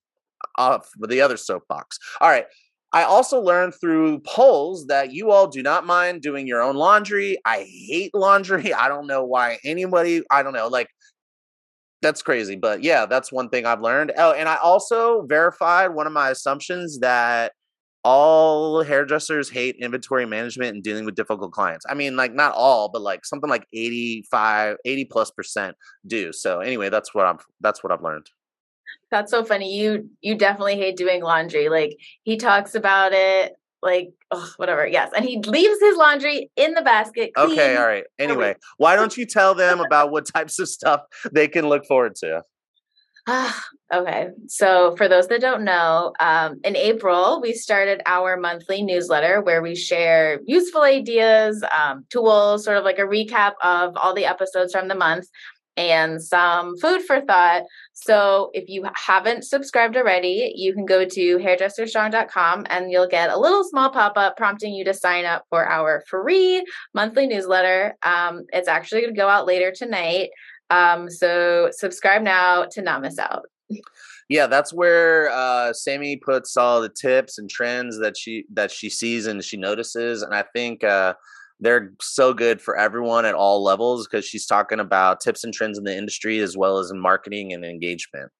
off 0.56 0.88
the 0.98 1.20
other 1.20 1.36
soapbox. 1.36 1.98
All 2.22 2.30
right, 2.30 2.46
I 2.92 3.04
also 3.04 3.40
learned 3.40 3.74
through 3.80 4.20
polls 4.20 4.86
that 4.86 5.12
you 5.12 5.30
all 5.30 5.46
do 5.46 5.62
not 5.62 5.86
mind 5.86 6.22
doing 6.22 6.46
your 6.46 6.60
own 6.60 6.74
laundry. 6.74 7.38
I 7.44 7.66
hate 7.88 8.14
laundry. 8.14 8.74
I 8.74 8.88
don't 8.88 9.06
know 9.06 9.24
why 9.24 9.58
anybody, 9.64 10.22
I 10.30 10.42
don't 10.42 10.52
know, 10.52 10.68
like 10.68 10.88
that's 12.02 12.22
crazy. 12.22 12.56
But 12.56 12.82
yeah, 12.82 13.06
that's 13.06 13.30
one 13.30 13.48
thing 13.50 13.66
I've 13.66 13.82
learned. 13.82 14.12
Oh, 14.16 14.32
and 14.32 14.48
I 14.48 14.56
also 14.56 15.22
verified 15.26 15.94
one 15.94 16.06
of 16.06 16.12
my 16.12 16.30
assumptions 16.30 16.98
that 17.00 17.52
all 18.02 18.82
hairdressers 18.82 19.50
hate 19.50 19.76
inventory 19.78 20.24
management 20.24 20.74
and 20.74 20.82
dealing 20.82 21.04
with 21.04 21.14
difficult 21.14 21.52
clients. 21.52 21.84
I 21.88 21.94
mean, 21.94 22.16
like 22.16 22.34
not 22.34 22.54
all, 22.54 22.88
but 22.88 23.02
like 23.02 23.26
something 23.26 23.50
like 23.50 23.66
85, 23.74 24.76
80 24.84 25.04
plus 25.06 25.30
percent 25.30 25.76
do. 26.06 26.32
So 26.32 26.60
anyway, 26.60 26.88
that's 26.88 27.14
what 27.14 27.26
I'm 27.26 27.38
that's 27.60 27.84
what 27.84 27.92
I've 27.92 28.02
learned. 28.02 28.26
That's 29.10 29.30
so 29.30 29.44
funny. 29.44 29.76
You 29.76 30.08
you 30.20 30.36
definitely 30.36 30.76
hate 30.76 30.96
doing 30.96 31.22
laundry. 31.22 31.68
Like 31.68 31.96
he 32.22 32.36
talks 32.36 32.74
about 32.74 33.12
it 33.12 33.54
like 33.82 34.12
ugh, 34.30 34.48
whatever. 34.56 34.86
Yes, 34.86 35.10
and 35.16 35.24
he 35.24 35.38
leaves 35.38 35.80
his 35.80 35.96
laundry 35.96 36.50
in 36.56 36.74
the 36.74 36.82
basket. 36.82 37.32
Clean. 37.34 37.52
Okay, 37.52 37.76
all 37.76 37.86
right. 37.86 38.04
Anyway, 38.18 38.54
why 38.76 38.96
don't 38.96 39.16
you 39.16 39.26
tell 39.26 39.54
them 39.54 39.80
about 39.80 40.10
what 40.10 40.26
types 40.26 40.58
of 40.58 40.68
stuff 40.68 41.02
they 41.32 41.48
can 41.48 41.68
look 41.68 41.86
forward 41.86 42.14
to? 42.16 42.42
okay. 43.92 44.28
So, 44.48 44.94
for 44.96 45.08
those 45.08 45.28
that 45.28 45.40
don't 45.40 45.64
know, 45.64 46.12
um, 46.20 46.60
in 46.64 46.76
April, 46.76 47.40
we 47.40 47.52
started 47.52 48.00
our 48.06 48.36
monthly 48.36 48.82
newsletter 48.82 49.40
where 49.40 49.62
we 49.62 49.74
share 49.74 50.40
useful 50.46 50.82
ideas, 50.82 51.62
um, 51.76 52.04
tools, 52.10 52.64
sort 52.64 52.76
of 52.76 52.84
like 52.84 52.98
a 52.98 53.02
recap 53.02 53.52
of 53.62 53.96
all 53.96 54.14
the 54.14 54.26
episodes 54.26 54.72
from 54.72 54.88
the 54.88 54.94
month 54.94 55.26
and 55.88 56.22
some 56.22 56.76
food 56.78 57.02
for 57.02 57.20
thought. 57.20 57.62
So 57.94 58.50
if 58.54 58.68
you 58.68 58.84
haven't 58.94 59.44
subscribed 59.44 59.96
already, 59.96 60.52
you 60.54 60.74
can 60.74 60.84
go 60.84 61.04
to 61.04 61.38
hairdresserstrong.com 61.38 62.66
and 62.68 62.90
you'll 62.90 63.08
get 63.08 63.30
a 63.30 63.38
little 63.38 63.64
small 63.64 63.90
pop 63.90 64.16
up 64.16 64.36
prompting 64.36 64.74
you 64.74 64.84
to 64.84 64.94
sign 64.94 65.24
up 65.24 65.44
for 65.48 65.66
our 65.66 66.02
free 66.08 66.64
monthly 66.94 67.26
newsletter. 67.26 67.96
Um, 68.02 68.44
it's 68.52 68.68
actually 68.68 69.02
going 69.02 69.14
to 69.14 69.20
go 69.20 69.28
out 69.28 69.46
later 69.46 69.72
tonight. 69.72 70.30
Um, 70.70 71.10
so 71.10 71.70
subscribe 71.72 72.22
now 72.22 72.64
to 72.72 72.82
not 72.82 73.02
miss 73.02 73.18
out. 73.18 73.46
Yeah, 74.28 74.46
that's 74.46 74.72
where 74.72 75.28
uh, 75.30 75.72
Sammi 75.72 76.16
puts 76.16 76.56
all 76.56 76.80
the 76.80 76.88
tips 76.88 77.38
and 77.38 77.50
trends 77.50 77.98
that 77.98 78.16
she 78.16 78.44
that 78.52 78.70
she 78.70 78.88
sees 78.88 79.26
and 79.26 79.44
she 79.44 79.56
notices, 79.56 80.22
and 80.22 80.32
I 80.32 80.44
think 80.54 80.84
uh, 80.84 81.14
they're 81.60 81.92
so 82.00 82.32
good 82.32 82.60
for 82.60 82.76
everyone 82.76 83.24
at 83.24 83.34
all 83.34 83.62
levels 83.62 84.06
because 84.06 84.24
she's 84.24 84.46
talking 84.46 84.80
about 84.80 85.20
tips 85.20 85.44
and 85.44 85.52
trends 85.52 85.78
in 85.78 85.84
the 85.84 85.96
industry 85.96 86.38
as 86.40 86.56
well 86.56 86.78
as 86.78 86.90
in 86.90 86.98
marketing 86.98 87.52
and 87.52 87.64
engagement. 87.64 88.30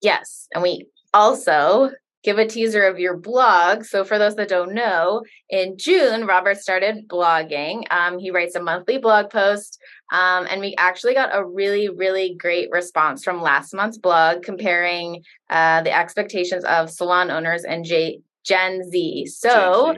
Yes. 0.00 0.48
And 0.52 0.62
we 0.62 0.86
also 1.12 1.90
give 2.24 2.38
a 2.38 2.46
teaser 2.46 2.82
of 2.82 2.98
your 2.98 3.16
blog. 3.16 3.84
So, 3.84 4.02
for 4.02 4.18
those 4.18 4.34
that 4.36 4.48
don't 4.48 4.74
know, 4.74 5.22
in 5.48 5.76
June, 5.76 6.26
Robert 6.26 6.58
started 6.58 7.06
blogging. 7.06 7.84
Um, 7.90 8.18
he 8.18 8.30
writes 8.30 8.54
a 8.54 8.62
monthly 8.62 8.98
blog 8.98 9.30
post, 9.30 9.78
um, 10.10 10.46
and 10.50 10.60
we 10.60 10.74
actually 10.78 11.14
got 11.14 11.30
a 11.32 11.44
really, 11.44 11.88
really 11.88 12.34
great 12.34 12.70
response 12.70 13.22
from 13.22 13.42
last 13.42 13.74
month's 13.74 13.98
blog 13.98 14.42
comparing 14.42 15.22
uh, 15.50 15.82
the 15.82 15.94
expectations 15.94 16.64
of 16.64 16.90
salon 16.90 17.30
owners 17.30 17.64
and 17.64 17.84
J- 17.84 18.20
Gen 18.44 18.90
Z. 18.90 19.26
So, 19.26 19.94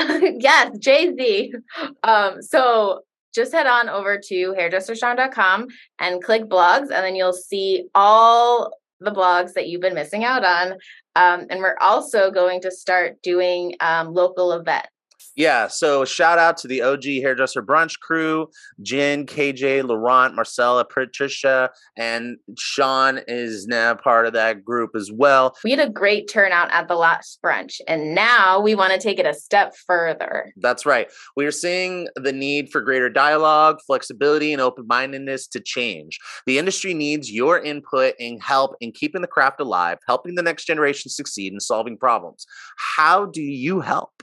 yes, 0.40 0.76
Jay 0.78 1.14
Z. 1.14 1.54
Um, 2.02 2.42
so 2.42 3.02
just 3.34 3.52
head 3.52 3.66
on 3.66 3.88
over 3.88 4.18
to 4.18 4.54
hairdresserstrong.com 4.58 5.68
and 5.98 6.22
click 6.22 6.44
blogs, 6.44 6.90
and 6.90 7.04
then 7.04 7.14
you'll 7.14 7.32
see 7.32 7.88
all 7.94 8.72
the 9.00 9.12
blogs 9.12 9.54
that 9.54 9.68
you've 9.68 9.80
been 9.80 9.94
missing 9.94 10.24
out 10.24 10.44
on. 10.44 10.72
Um, 11.16 11.46
and 11.50 11.60
we're 11.60 11.76
also 11.80 12.30
going 12.30 12.60
to 12.62 12.70
start 12.70 13.22
doing 13.22 13.74
um, 13.80 14.12
local 14.12 14.52
events 14.52 14.88
yeah, 15.40 15.68
so 15.68 16.04
shout 16.04 16.38
out 16.38 16.58
to 16.58 16.68
the 16.68 16.82
OG 16.82 17.02
Hairdresser 17.02 17.62
Brunch 17.62 17.98
crew 17.98 18.48
Jen, 18.82 19.24
KJ, 19.24 19.82
Laurent, 19.84 20.34
Marcella, 20.34 20.84
Patricia, 20.84 21.70
and 21.96 22.36
Sean 22.58 23.20
is 23.26 23.66
now 23.66 23.94
part 23.94 24.26
of 24.26 24.34
that 24.34 24.62
group 24.62 24.90
as 24.94 25.10
well. 25.10 25.56
We 25.64 25.70
had 25.70 25.80
a 25.80 25.88
great 25.88 26.28
turnout 26.28 26.70
at 26.72 26.88
the 26.88 26.94
last 26.94 27.38
brunch, 27.42 27.80
and 27.88 28.14
now 28.14 28.60
we 28.60 28.74
want 28.74 28.92
to 28.92 28.98
take 28.98 29.18
it 29.18 29.24
a 29.24 29.32
step 29.32 29.74
further. 29.86 30.52
That's 30.58 30.84
right. 30.84 31.10
We 31.36 31.46
are 31.46 31.50
seeing 31.50 32.08
the 32.16 32.32
need 32.32 32.70
for 32.70 32.82
greater 32.82 33.08
dialogue, 33.08 33.78
flexibility, 33.86 34.52
and 34.52 34.60
open 34.60 34.86
mindedness 34.86 35.46
to 35.48 35.60
change. 35.60 36.18
The 36.44 36.58
industry 36.58 36.92
needs 36.92 37.32
your 37.32 37.58
input 37.58 38.12
and 38.20 38.42
help 38.42 38.76
in 38.82 38.92
keeping 38.92 39.22
the 39.22 39.26
craft 39.26 39.58
alive, 39.60 39.96
helping 40.06 40.34
the 40.34 40.42
next 40.42 40.66
generation 40.66 41.10
succeed, 41.10 41.52
and 41.52 41.62
solving 41.62 41.96
problems. 41.96 42.44
How 42.76 43.24
do 43.24 43.40
you 43.40 43.80
help? 43.80 44.22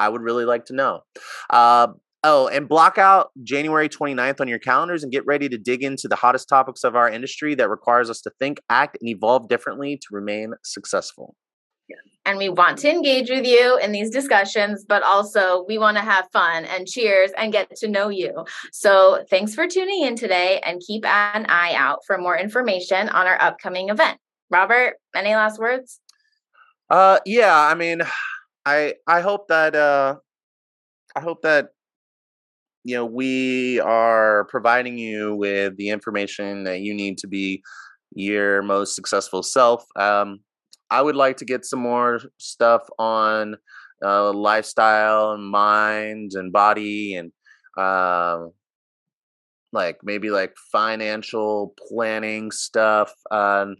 I 0.00 0.08
would 0.08 0.22
really 0.22 0.44
like 0.44 0.64
to 0.66 0.72
know. 0.72 1.02
Uh, 1.50 1.88
oh, 2.24 2.48
and 2.48 2.68
block 2.68 2.98
out 2.98 3.30
January 3.44 3.88
29th 3.88 4.40
on 4.40 4.48
your 4.48 4.58
calendars 4.58 5.02
and 5.02 5.12
get 5.12 5.24
ready 5.26 5.48
to 5.48 5.58
dig 5.58 5.84
into 5.84 6.08
the 6.08 6.16
hottest 6.16 6.48
topics 6.48 6.82
of 6.82 6.96
our 6.96 7.08
industry 7.08 7.54
that 7.54 7.68
requires 7.68 8.10
us 8.10 8.20
to 8.22 8.30
think, 8.38 8.60
act, 8.68 8.96
and 9.00 9.08
evolve 9.08 9.48
differently 9.48 9.96
to 9.96 10.06
remain 10.10 10.54
successful. 10.64 11.36
And 12.26 12.36
we 12.36 12.48
want 12.48 12.78
to 12.78 12.90
engage 12.90 13.30
with 13.30 13.46
you 13.46 13.78
in 13.78 13.92
these 13.92 14.10
discussions, 14.10 14.84
but 14.86 15.02
also 15.02 15.64
we 15.66 15.78
want 15.78 15.96
to 15.96 16.02
have 16.02 16.28
fun 16.32 16.64
and 16.66 16.86
cheers 16.86 17.30
and 17.36 17.52
get 17.52 17.74
to 17.76 17.88
know 17.88 18.08
you. 18.08 18.44
So 18.72 19.24
thanks 19.30 19.54
for 19.54 19.66
tuning 19.66 20.04
in 20.04 20.16
today 20.16 20.60
and 20.64 20.82
keep 20.86 21.04
an 21.06 21.46
eye 21.48 21.72
out 21.74 22.00
for 22.06 22.18
more 22.18 22.36
information 22.36 23.08
on 23.08 23.26
our 23.26 23.40
upcoming 23.40 23.88
event. 23.88 24.18
Robert, 24.50 24.96
any 25.14 25.34
last 25.34 25.58
words? 25.58 26.00
Uh 26.90 27.20
yeah, 27.24 27.56
I 27.56 27.74
mean 27.74 28.02
I 28.66 28.94
I 29.06 29.20
hope 29.20 29.48
that 29.48 29.74
uh 29.74 30.16
I 31.16 31.20
hope 31.20 31.42
that 31.42 31.70
you 32.84 32.96
know 32.96 33.04
we 33.04 33.80
are 33.80 34.44
providing 34.46 34.98
you 34.98 35.34
with 35.34 35.76
the 35.76 35.88
information 35.90 36.64
that 36.64 36.80
you 36.80 36.94
need 36.94 37.18
to 37.18 37.28
be 37.28 37.62
your 38.14 38.62
most 38.62 38.94
successful 38.94 39.42
self. 39.42 39.84
Um 39.96 40.40
I 40.90 41.02
would 41.02 41.16
like 41.16 41.36
to 41.38 41.44
get 41.44 41.64
some 41.64 41.80
more 41.80 42.20
stuff 42.38 42.82
on 42.98 43.56
uh, 44.04 44.32
lifestyle 44.32 45.32
and 45.32 45.44
mind 45.48 46.32
and 46.34 46.52
body 46.52 47.14
and 47.14 47.30
uh, 47.78 48.46
like 49.72 49.98
maybe 50.02 50.30
like 50.30 50.54
financial 50.72 51.74
planning 51.88 52.50
stuff. 52.50 53.12
Um, 53.30 53.76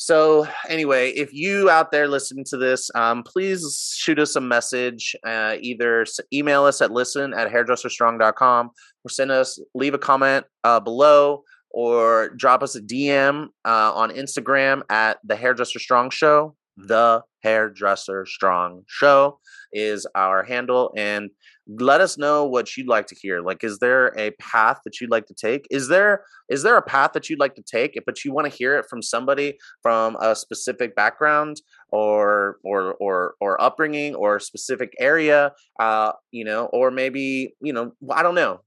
so, 0.00 0.46
anyway, 0.68 1.10
if 1.10 1.34
you 1.34 1.68
out 1.68 1.90
there 1.90 2.06
listening 2.06 2.44
to 2.50 2.56
this, 2.56 2.88
um, 2.94 3.24
please 3.24 3.92
shoot 3.98 4.20
us 4.20 4.36
a 4.36 4.40
message. 4.40 5.16
Uh, 5.26 5.56
either 5.60 6.06
email 6.32 6.64
us 6.64 6.80
at 6.80 6.92
listen 6.92 7.34
at 7.34 7.50
hairdresserstrong.com 7.50 8.70
or 9.04 9.10
send 9.10 9.32
us, 9.32 9.58
leave 9.74 9.94
a 9.94 9.98
comment 9.98 10.46
uh, 10.62 10.78
below 10.78 11.42
or 11.70 12.28
drop 12.36 12.62
us 12.62 12.76
a 12.76 12.80
DM 12.80 13.48
uh, 13.64 13.92
on 13.92 14.10
Instagram 14.10 14.82
at 14.88 15.18
the 15.24 15.34
Hairdresser 15.34 15.80
Strong 15.80 16.10
Show. 16.10 16.54
The 16.76 17.24
Hairdresser 17.42 18.26
Strong 18.26 18.82
Show 18.86 19.38
is 19.72 20.06
our 20.14 20.42
handle. 20.42 20.92
And 20.96 21.30
let 21.68 22.00
us 22.00 22.16
know 22.16 22.46
what 22.46 22.76
you'd 22.76 22.88
like 22.88 23.06
to 23.06 23.14
hear 23.14 23.42
like 23.42 23.62
is 23.62 23.78
there 23.78 24.18
a 24.18 24.30
path 24.40 24.80
that 24.84 25.00
you'd 25.00 25.10
like 25.10 25.26
to 25.26 25.34
take 25.34 25.66
is 25.70 25.88
there 25.88 26.24
is 26.48 26.62
there 26.62 26.78
a 26.78 26.82
path 26.82 27.12
that 27.12 27.28
you'd 27.28 27.38
like 27.38 27.54
to 27.54 27.62
take 27.62 27.98
but 28.06 28.24
you 28.24 28.32
want 28.32 28.50
to 28.50 28.56
hear 28.56 28.78
it 28.78 28.86
from 28.88 29.02
somebody 29.02 29.58
from 29.82 30.16
a 30.22 30.34
specific 30.34 30.96
background 30.96 31.60
or 31.90 32.56
or 32.64 32.94
or 32.94 33.34
or 33.40 33.60
upbringing 33.60 34.14
or 34.14 34.40
specific 34.40 34.94
area 34.98 35.52
uh 35.78 36.10
you 36.30 36.44
know 36.44 36.66
or 36.72 36.90
maybe 36.90 37.54
you 37.60 37.72
know 37.72 37.92
i 38.14 38.22
don't 38.22 38.34
know 38.34 38.60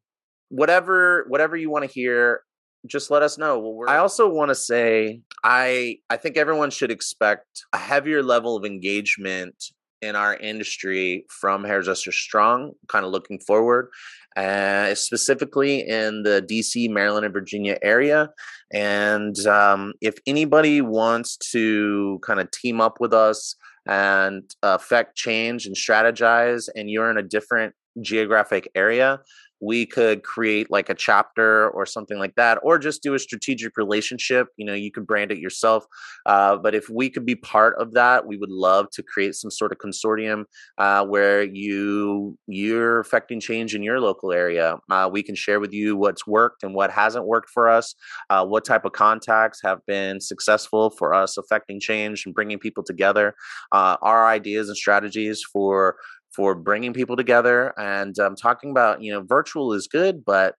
whatever 0.49 1.25
whatever 1.27 1.57
you 1.57 1.71
want 1.71 1.83
to 1.83 1.91
hear 1.91 2.41
just 2.87 3.11
let 3.11 3.21
us 3.21 3.37
know 3.37 3.59
well, 3.59 3.89
i 3.89 3.97
also 3.97 4.27
want 4.27 4.49
to 4.49 4.55
say 4.55 5.21
i 5.43 5.97
i 6.09 6.17
think 6.17 6.37
everyone 6.37 6.69
should 6.69 6.91
expect 6.91 7.65
a 7.73 7.77
heavier 7.77 8.23
level 8.23 8.55
of 8.55 8.65
engagement 8.65 9.71
in 10.01 10.15
our 10.15 10.35
industry 10.35 11.25
from 11.29 11.63
Hairdresser 11.63 12.11
Strong, 12.11 12.73
kind 12.87 13.05
of 13.05 13.11
looking 13.11 13.39
forward, 13.39 13.89
uh, 14.35 14.95
specifically 14.95 15.87
in 15.87 16.23
the 16.23 16.45
DC, 16.49 16.89
Maryland, 16.89 17.25
and 17.25 17.33
Virginia 17.33 17.77
area. 17.81 18.29
And 18.73 19.37
um, 19.45 19.93
if 20.01 20.15
anybody 20.25 20.81
wants 20.81 21.37
to 21.51 22.19
kind 22.23 22.39
of 22.39 22.49
team 22.51 22.81
up 22.81 22.99
with 22.99 23.13
us 23.13 23.55
and 23.85 24.43
affect 24.63 25.15
change 25.15 25.65
and 25.65 25.75
strategize, 25.75 26.67
and 26.75 26.89
you're 26.89 27.11
in 27.11 27.17
a 27.17 27.23
different 27.23 27.75
geographic 28.01 28.69
area, 28.73 29.19
we 29.61 29.85
could 29.85 30.23
create 30.23 30.69
like 30.71 30.89
a 30.89 30.95
chapter 30.95 31.69
or 31.69 31.85
something 31.85 32.17
like 32.17 32.35
that 32.35 32.57
or 32.63 32.79
just 32.79 33.03
do 33.03 33.13
a 33.13 33.19
strategic 33.19 33.77
relationship 33.77 34.47
you 34.57 34.65
know 34.65 34.73
you 34.73 34.91
could 34.91 35.05
brand 35.05 35.31
it 35.31 35.37
yourself 35.37 35.85
uh, 36.25 36.57
but 36.57 36.73
if 36.73 36.89
we 36.89 37.09
could 37.09 37.25
be 37.25 37.35
part 37.35 37.75
of 37.79 37.93
that 37.93 38.25
we 38.25 38.37
would 38.37 38.49
love 38.49 38.89
to 38.91 39.03
create 39.03 39.35
some 39.35 39.51
sort 39.51 39.71
of 39.71 39.77
consortium 39.77 40.43
uh, 40.79 41.05
where 41.05 41.43
you 41.43 42.37
you're 42.47 42.99
affecting 42.99 43.39
change 43.39 43.75
in 43.75 43.83
your 43.83 43.99
local 43.99 44.31
area 44.33 44.77
uh, 44.89 45.09
we 45.11 45.21
can 45.21 45.35
share 45.35 45.59
with 45.59 45.71
you 45.71 45.95
what's 45.95 46.25
worked 46.25 46.63
and 46.63 46.73
what 46.73 46.91
hasn't 46.91 47.25
worked 47.25 47.49
for 47.49 47.69
us 47.69 47.93
uh, 48.29 48.45
what 48.45 48.65
type 48.65 48.83
of 48.83 48.91
contacts 48.91 49.61
have 49.63 49.79
been 49.85 50.19
successful 50.19 50.89
for 50.89 51.13
us 51.13 51.37
affecting 51.37 51.79
change 51.79 52.25
and 52.25 52.33
bringing 52.33 52.57
people 52.57 52.83
together 52.83 53.35
uh, 53.71 53.95
our 54.01 54.27
ideas 54.27 54.67
and 54.67 54.77
strategies 54.77 55.43
for 55.43 55.95
for 56.35 56.55
bringing 56.55 56.93
people 56.93 57.15
together 57.15 57.73
and 57.77 58.17
um, 58.19 58.35
talking 58.35 58.71
about 58.71 59.01
you 59.01 59.11
know 59.11 59.21
virtual 59.21 59.73
is 59.73 59.87
good 59.87 60.23
but 60.25 60.55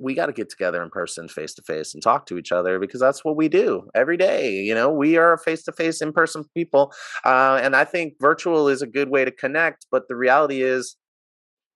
we 0.00 0.14
got 0.14 0.26
to 0.26 0.32
get 0.32 0.48
together 0.48 0.82
in 0.82 0.90
person 0.90 1.28
face 1.28 1.54
to 1.54 1.62
face 1.62 1.92
and 1.92 2.02
talk 2.02 2.26
to 2.26 2.38
each 2.38 2.52
other 2.52 2.78
because 2.78 3.00
that's 3.00 3.24
what 3.24 3.36
we 3.36 3.48
do 3.48 3.82
every 3.94 4.16
day 4.16 4.52
you 4.52 4.74
know 4.74 4.90
we 4.90 5.16
are 5.16 5.36
face 5.38 5.62
to 5.64 5.72
face 5.72 6.00
in 6.00 6.12
person 6.12 6.44
people 6.56 6.92
uh, 7.24 7.58
and 7.62 7.74
i 7.74 7.84
think 7.84 8.14
virtual 8.20 8.68
is 8.68 8.82
a 8.82 8.86
good 8.86 9.10
way 9.10 9.24
to 9.24 9.30
connect 9.30 9.86
but 9.90 10.04
the 10.08 10.16
reality 10.16 10.62
is 10.62 10.96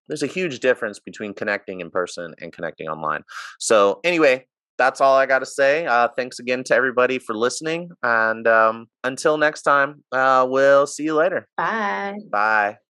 there's 0.09 0.23
a 0.23 0.27
huge 0.29 0.61
difference 0.61 0.99
between 0.99 1.33
connecting 1.33 1.81
in 1.81 1.91
person 1.91 2.35
and 2.41 2.53
connecting 2.53 2.89
online 2.89 3.23
so 3.59 4.01
anyway 4.05 4.45
that's 4.79 5.01
all 5.01 5.15
I 5.17 5.27
got 5.27 5.41
to 5.41 5.47
say. 5.47 5.87
Uh, 5.87 6.09
thanks 6.17 6.39
again 6.39 6.65
to 6.65 6.75
everybody 6.75 7.19
for 7.19 7.37
listening. 7.37 7.91
And 8.03 8.47
um, 8.49 8.87
until 9.05 9.37
next 9.37 9.63
time, 9.63 10.03
uh, 10.13 10.47
we'll 10.49 10.87
see 10.87 11.05
you 11.05 11.15
later. 11.15 11.47
Bye. 11.57 12.17
Bye. 12.31 12.82